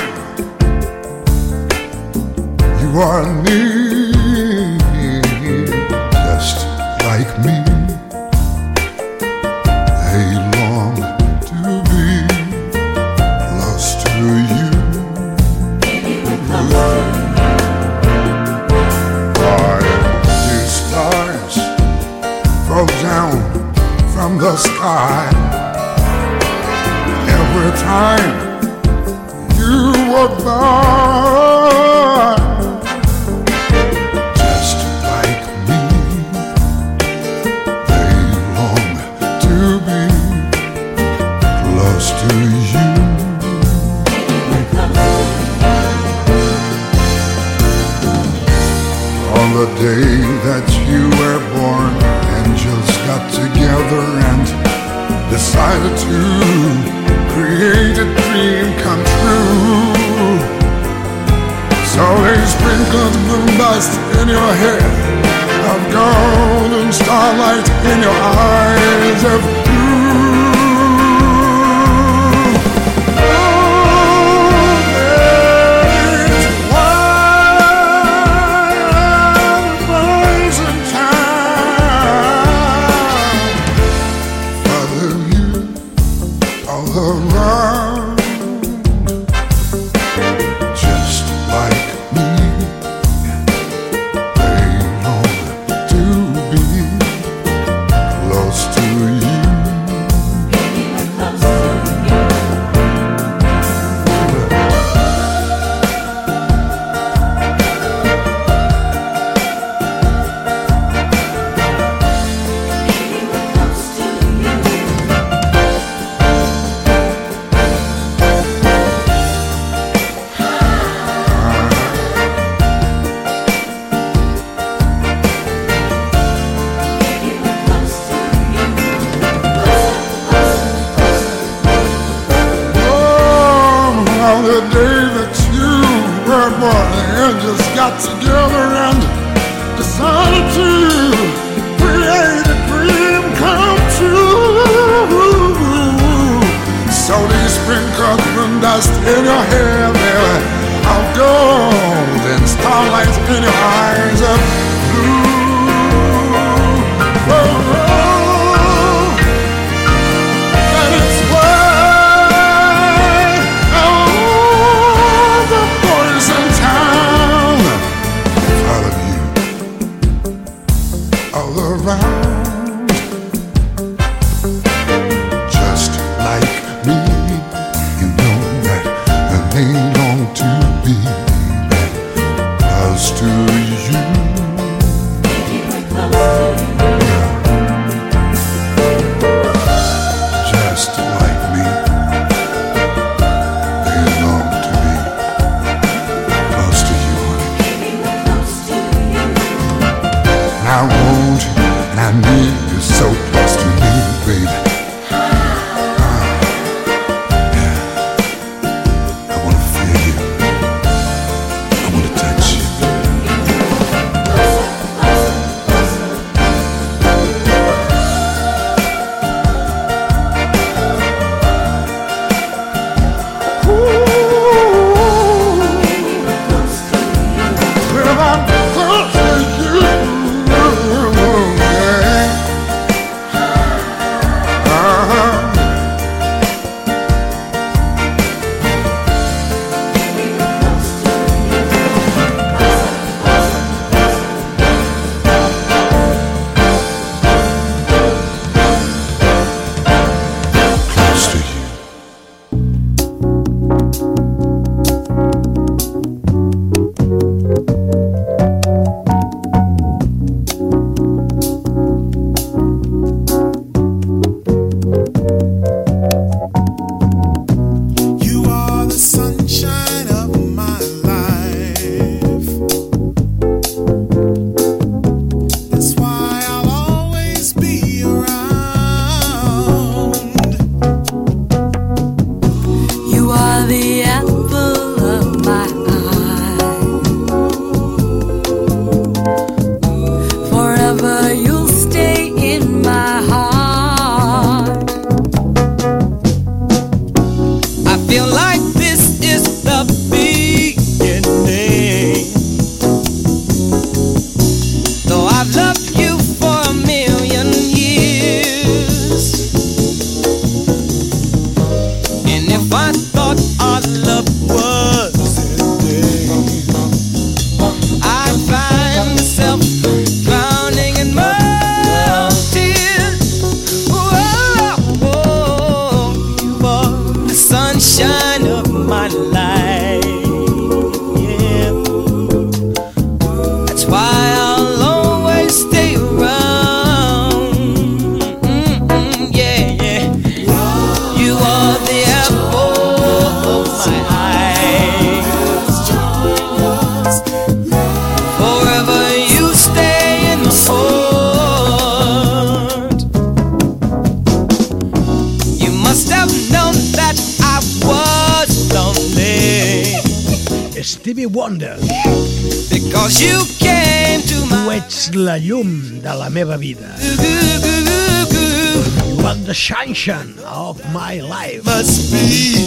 [369.95, 371.65] sunshine of my life.
[371.65, 372.67] Must be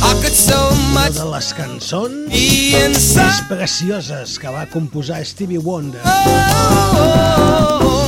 [0.00, 6.00] How could so Una much de les cançons més precioses que va composar Stevie Wonder.
[6.06, 6.08] Oh,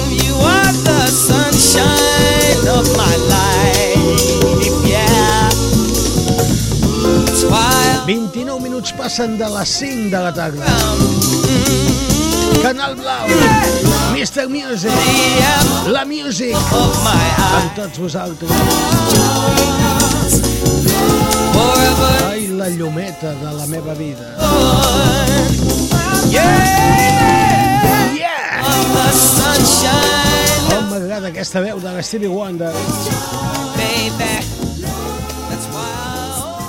[0.08, 4.64] you are the sunshine of my life.
[4.88, 5.52] Yeah.
[7.26, 12.13] That's why 29 minuts passen de les 5 de la tarda.
[12.62, 13.26] Canal Blau,
[14.12, 14.48] Mr.
[14.48, 14.92] Music,
[15.88, 18.50] la Music, amb tots vosaltres.
[22.28, 24.30] Ai, la llumeta de la meva vida.
[26.30, 28.14] Yeah.
[28.14, 28.62] Yeah.
[30.70, 32.72] Com m'agrada aquesta veu de la Stevie Wonder.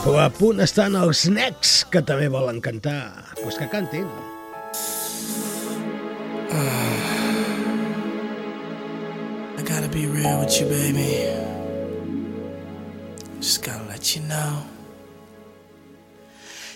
[0.06, 3.02] Però a punt estan els necs que també volen cantar.
[3.34, 4.06] Doncs pues que cantin.
[10.46, 11.10] with you, baby.
[13.40, 14.64] Just gotta let you know.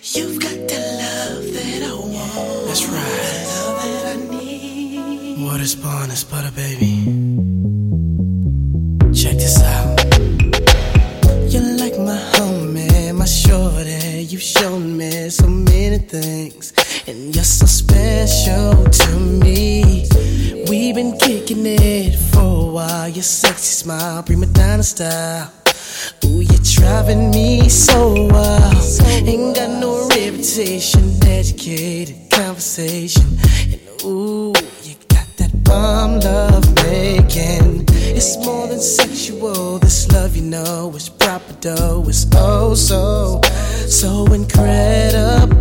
[0.01, 2.67] You've got the love that I want.
[2.67, 3.35] That's right.
[3.35, 5.45] The love that I need.
[5.45, 6.93] What is bond is butter, baby.
[9.13, 9.99] Check this out.
[11.51, 14.23] You're like my homie, my shorty.
[14.23, 16.73] You've shown me so many things,
[17.07, 20.07] and you're so special to me.
[20.67, 22.15] We've been kicking it
[23.19, 25.51] your sexy smile, prima donna style.
[26.23, 29.01] Ooh, you're driving me so wild.
[29.27, 33.25] Ain't got no reputation, educated conversation.
[33.73, 37.83] And ooh, you got that bomb love making.
[37.89, 39.79] It's more than sexual.
[39.79, 42.05] This love, you know, is proper dough.
[42.07, 43.41] It's oh so,
[43.85, 45.59] so incredible.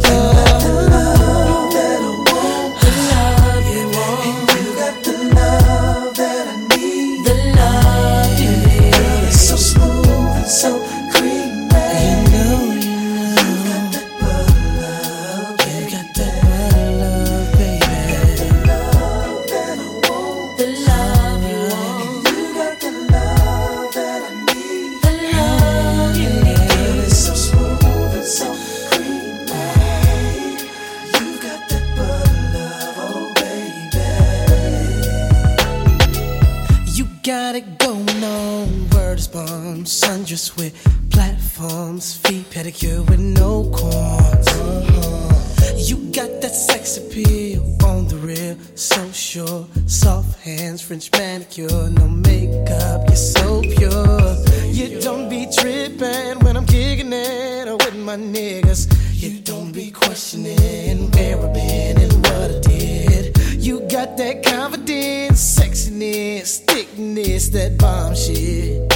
[40.57, 40.75] With
[41.11, 42.17] platforms.
[42.17, 44.49] Feet pedicure with no corns.
[44.49, 45.75] Uh-huh.
[45.77, 48.57] You got that sex appeal on the real.
[48.75, 49.67] So sure.
[49.87, 51.91] Soft hands, French manicure.
[51.91, 53.03] No makeup.
[53.07, 54.37] You're so pure.
[54.71, 58.89] You don't be tripping when I'm kicking it with my niggas.
[59.13, 63.39] You don't be questioning where I've been and what I did.
[63.65, 68.93] You got that confidence, sexiness, thickness, that bomb shit.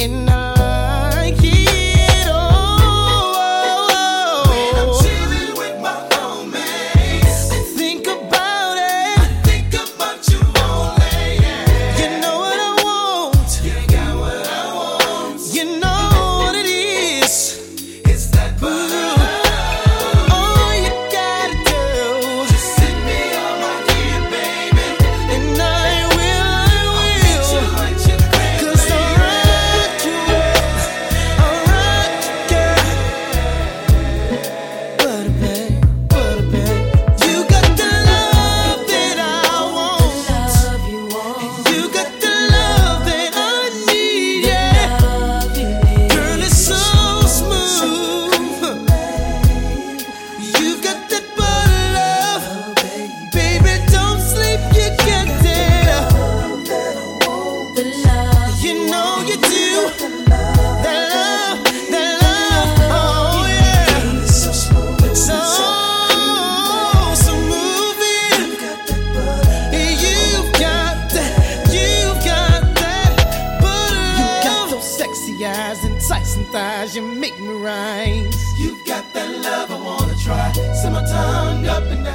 [0.00, 0.61] And I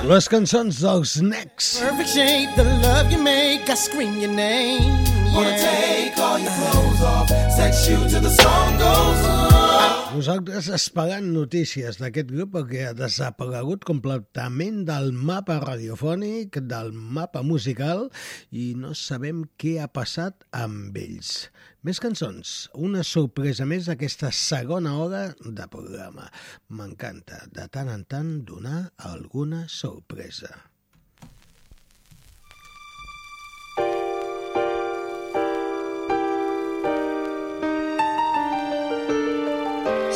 [0.07, 1.81] Les cançons dels Next.
[1.83, 5.03] Perfect shape, the love you make, I scream your name.
[5.35, 10.15] Wanna take all your clothes off, sex you till the song goes on.
[10.15, 18.07] Nosaltres esperant notícies d'aquest grup que ha desaparegut completament del mapa radiofònic, del mapa musical
[18.49, 21.49] i no sabem què ha passat amb ells.
[21.85, 26.25] Més cançons, una sorpresa més d'aquesta segona hora de programa.
[26.73, 28.79] M'encanta de tant en tant donar
[29.11, 30.49] alguna sorpresa.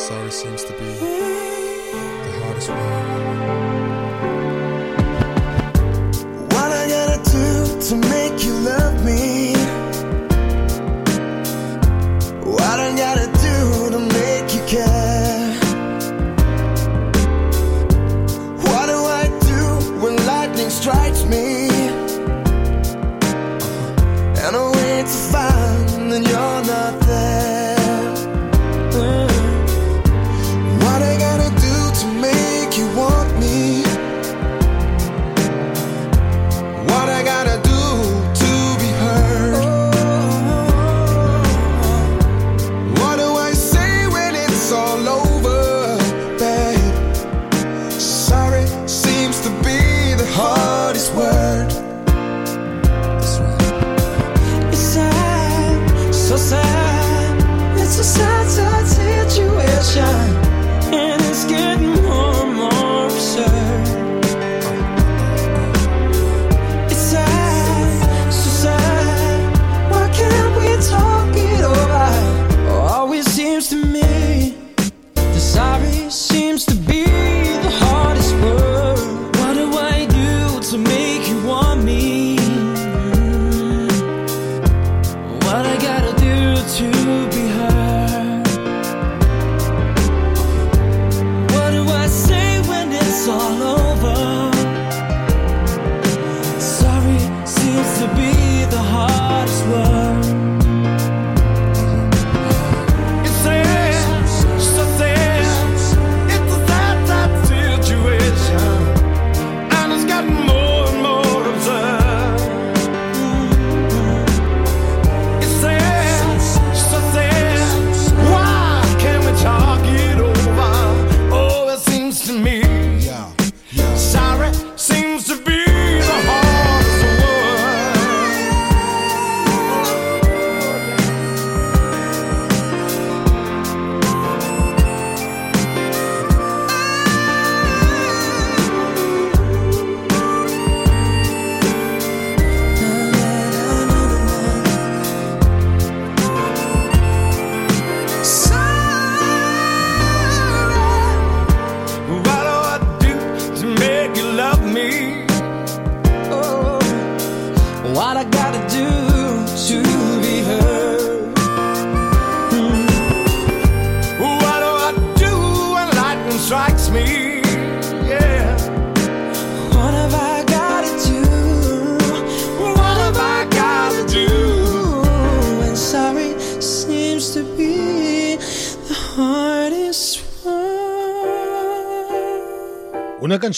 [0.02, 0.92] Sorry seems to be
[2.26, 2.80] the hardest one.
[6.56, 8.81] What I gotta do to make you love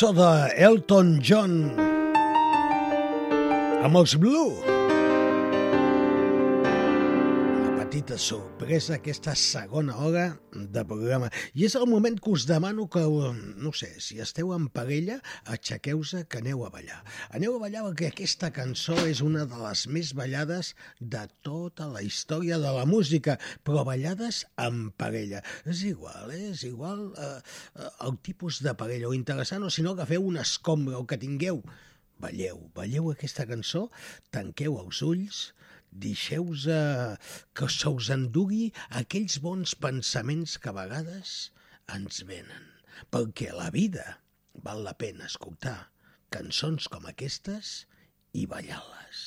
[0.04, 1.54] cançó de Elton John
[3.84, 4.52] amb els Blue.
[6.68, 10.26] Una petita sorpresa aquesta segona hora
[10.74, 11.30] de programa.
[11.54, 15.20] I és el moment que us demano que, no sé, si esteu en parella,
[15.54, 17.00] aixequeu-se que aneu a ballar.
[17.32, 22.04] Aneu a ballar perquè aquesta cançó és una de les més ballades de tota la
[22.06, 25.44] història de la música, però ballades en parella.
[25.70, 26.52] És igual, eh?
[26.52, 27.32] és igual eh,
[27.78, 31.22] eh, el tipus de parella, o interessant, o si no, agafeu una escombra, o que
[31.22, 31.64] tingueu.
[32.24, 33.90] Balleu, balleu aquesta cançó,
[34.32, 35.50] tanqueu els ulls,
[36.06, 37.16] deixeu-vos eh,
[37.58, 38.72] que se us endugui
[39.02, 41.52] aquells bons pensaments que a vegades
[41.96, 42.70] ens venen.
[43.14, 44.20] Perquè a la vida
[44.66, 45.78] val la pena escoltar
[46.34, 47.84] cançons com aquestes
[48.34, 49.24] i ballar-les.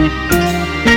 [0.00, 0.89] Me and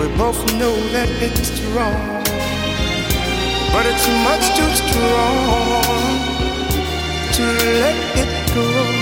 [0.00, 2.24] We both know that it's wrong,
[3.72, 5.84] but it's much too strong
[7.34, 7.42] to
[7.78, 8.97] let it go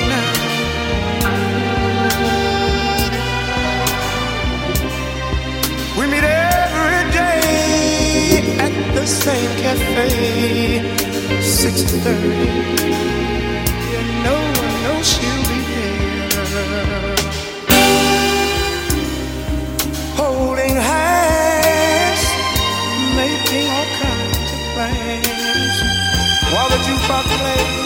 [6.11, 10.09] Meet every day at the same cafe,
[11.43, 12.51] six thirty.
[13.93, 17.17] You know, I know she'll be there,
[20.15, 22.23] holding hands,
[23.17, 25.77] making all kinds of plans,
[26.53, 27.86] while the jukebox plays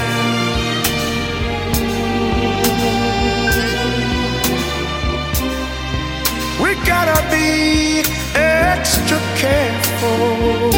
[6.61, 8.03] We gotta be
[8.35, 10.71] extra careful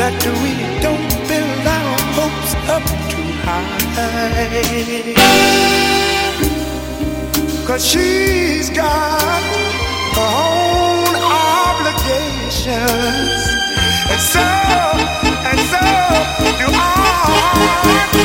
[0.00, 0.52] that we
[0.82, 3.88] don't build our hopes up too high.
[7.66, 9.42] Cause she's got
[10.14, 11.14] her own
[11.68, 13.42] obligations.
[14.12, 14.46] And so,
[15.50, 15.82] and so
[16.60, 18.17] do I.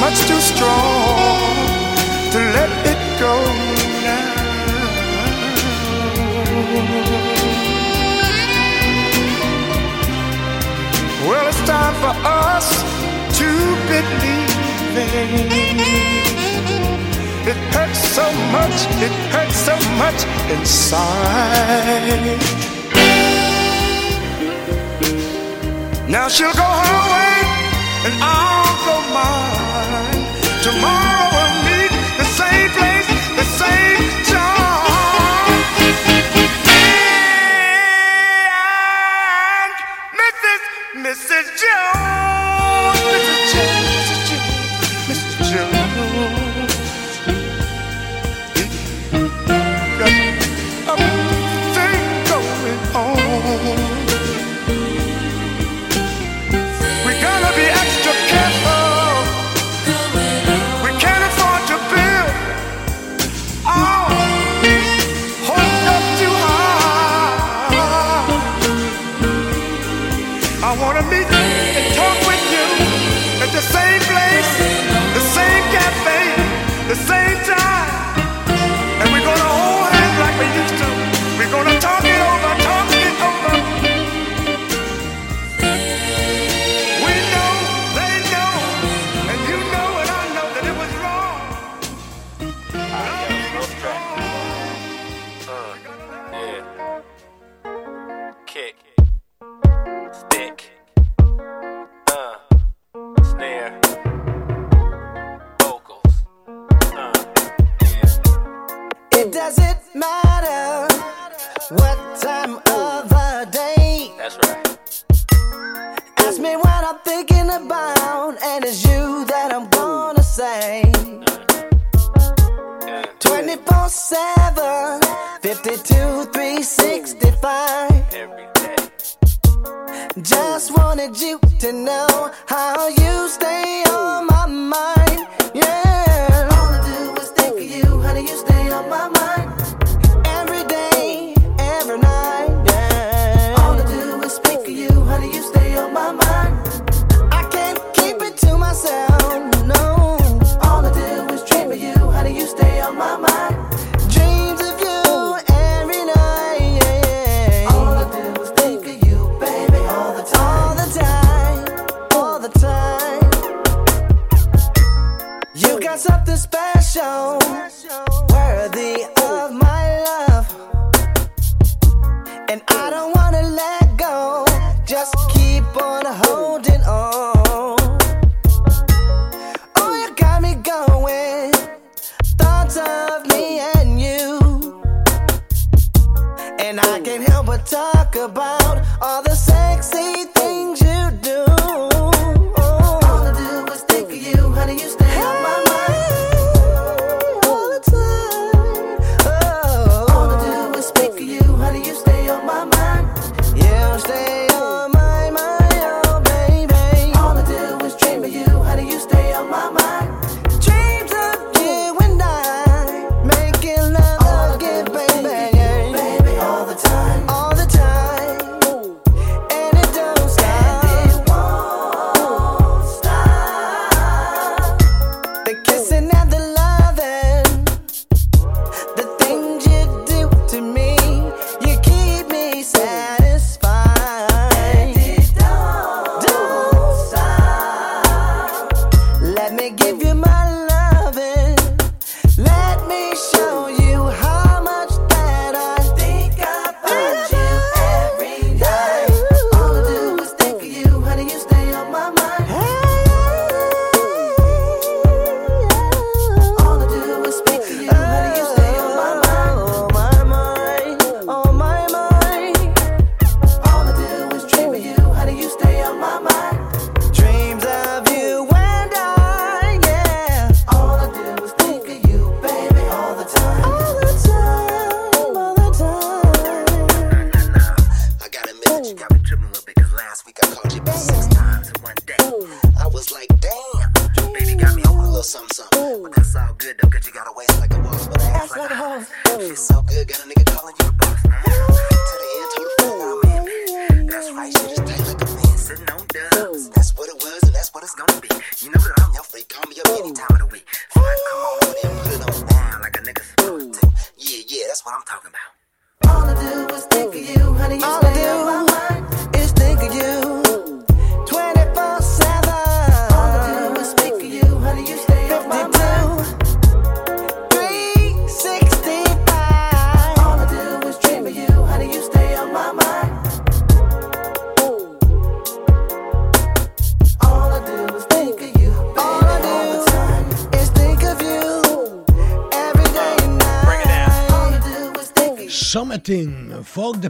[0.00, 1.60] much too strong
[2.32, 3.34] to let it go
[4.06, 4.40] now.
[11.28, 12.66] Well, it's time for us
[13.38, 13.48] to
[13.90, 14.50] believe
[17.50, 20.20] It hurts so much, it hurts so much
[20.50, 21.80] inside.
[26.08, 27.39] Now she'll go her way,
[28.06, 30.20] and I'll go mine.
[30.66, 34.09] Tomorrow we'll meet the same place, the same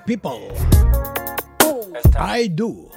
[0.00, 0.40] the people.
[2.18, 2.90] I do.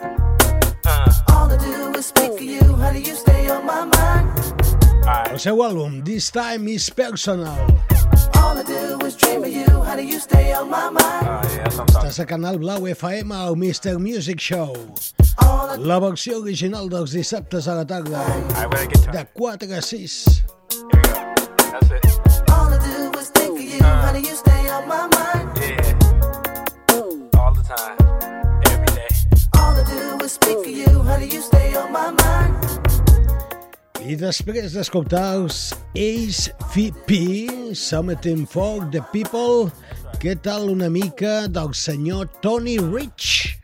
[0.86, 1.12] Uh.
[1.30, 2.62] All I do is speak for you.
[2.76, 4.28] How do you stay on my mind?
[5.06, 5.32] Right.
[5.32, 7.56] El seu àlbum, This Time is Personal.
[8.36, 9.84] All I do is dream of you.
[9.84, 11.28] How do you stay on my mind?
[11.28, 14.00] Uh, yes, Estàs a Canal Blau FM, el Mr.
[14.00, 14.74] Music Show.
[15.80, 18.24] La versió original dels dissabtes a la tarda.
[19.12, 20.44] De 4 a 6.
[34.24, 35.58] després d'escoltar els
[36.00, 37.18] Ace VP,
[37.76, 39.68] Summiting Folk, The People,
[40.22, 43.62] què tal una mica del senyor Tony Rich?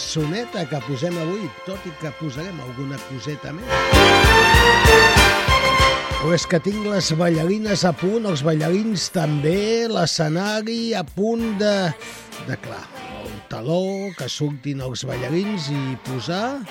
[0.00, 3.66] Cançoneta que posem avui, tot i que posarem alguna coseta més.
[6.20, 11.74] Però és que tinc les ballarines a punt, els ballarins també, l'escenari a punt de...
[12.48, 12.80] de clar,
[13.20, 16.62] el taló, que surtin els ballarins i posar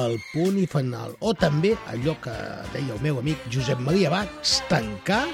[0.00, 1.12] el punt i final.
[1.20, 2.36] O també allò que
[2.72, 5.26] deia el meu amic Josep Maria Bax, tancar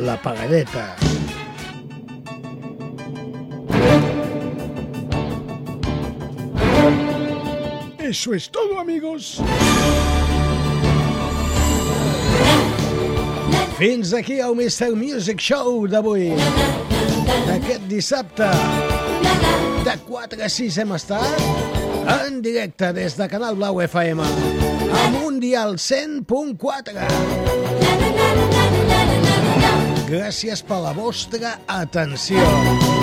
[0.00, 0.94] la pagadeta.
[8.14, 9.40] Eso es todo, amigos.
[13.76, 14.94] Fins aquí el Mr.
[14.94, 16.28] Music Show d'avui.
[17.48, 18.46] D'aquest dissabte.
[19.82, 21.42] De 4 a 6 hem estat
[22.14, 27.10] en directe des de Canal Blau FM a Mundial 100.4.
[30.06, 32.93] Gràcies per la vostra atenció.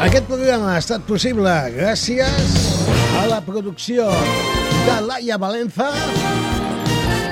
[0.00, 2.54] Aquest programa ha estat possible gràcies
[3.20, 4.06] a la producció
[4.86, 5.90] de Laia Valenza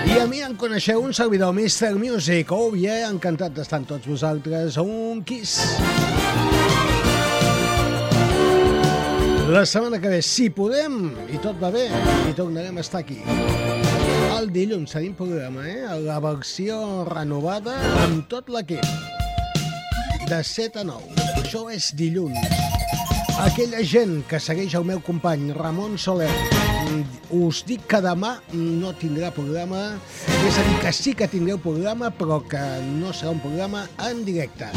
[0.05, 1.95] i a mi em coneixeu un servidor, Mr.
[1.97, 2.53] Music.
[2.53, 4.77] Oh, yeah, encantat d'estar amb tots vosaltres.
[4.83, 5.57] Un kiss.
[9.49, 10.99] La setmana que ve, si podem,
[11.33, 11.87] i tot va bé,
[12.29, 13.23] i tornarem a estar aquí.
[14.37, 15.87] El dilluns tenim programa, eh?
[16.05, 18.85] La versió renovada amb tot l'equip.
[20.29, 21.18] De 7 a 9.
[21.49, 22.37] Això és dilluns.
[23.41, 28.91] Aquella gent que segueix el meu company Ramon Soler, mm, us dic que demà no
[28.93, 29.97] tindrà programa,
[30.29, 32.61] és a dir, que sí que tindreu programa, però que
[33.01, 34.69] no serà un programa en directe.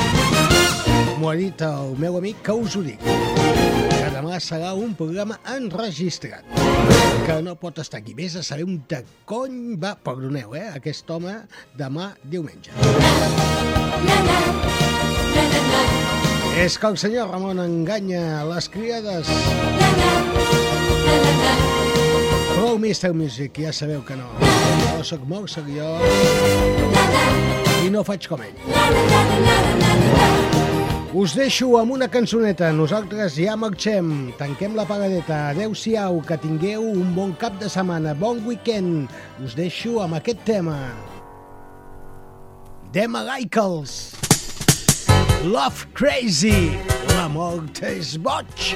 [1.20, 5.42] M'ho ha dit el meu amic que us ho dic, que demà serà un programa
[5.58, 6.48] enregistrat,
[7.28, 8.16] que no pot estar aquí.
[8.16, 11.36] Vés a saber un de cony va, perdoneu, eh, aquest home
[11.76, 12.72] demà diumenge.
[16.60, 19.30] És que el senyor Ramon enganya les criades.
[22.56, 23.14] Prou Mr.
[23.14, 24.28] Music, ja sabeu que no.
[24.98, 26.04] Jo sóc molt seriós
[27.82, 28.58] i no faig com ell.
[31.12, 32.70] Us deixo amb una cançoneta.
[32.72, 34.32] Nosaltres ja marxem.
[34.40, 35.50] Tanquem la pagadeta.
[35.50, 38.14] Adéu-siau, que tingueu un bon cap de setmana.
[38.16, 39.12] Bon weekend.
[39.44, 40.78] Us deixo amb aquest tema.
[42.96, 44.31] Dema Gaikels.
[45.44, 46.70] Love Crazy.
[47.16, 48.76] L'amor és boig.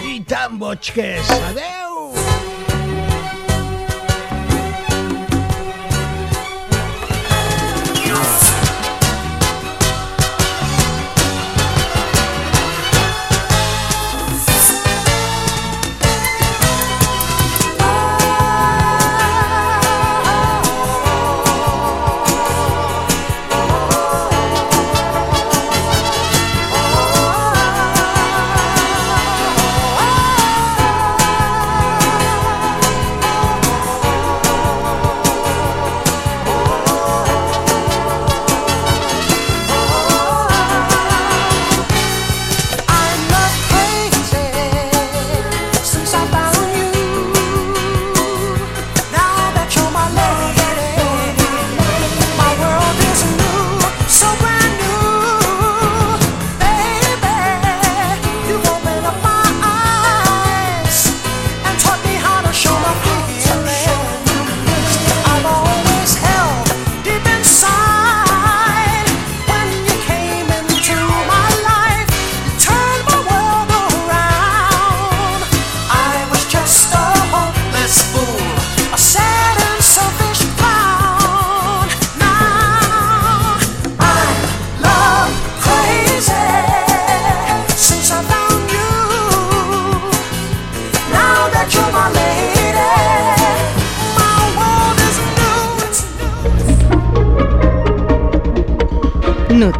[0.00, 1.36] I tan boig que és.
[1.52, 1.89] Adéu!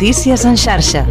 [0.01, 1.05] Notícies en xarxa.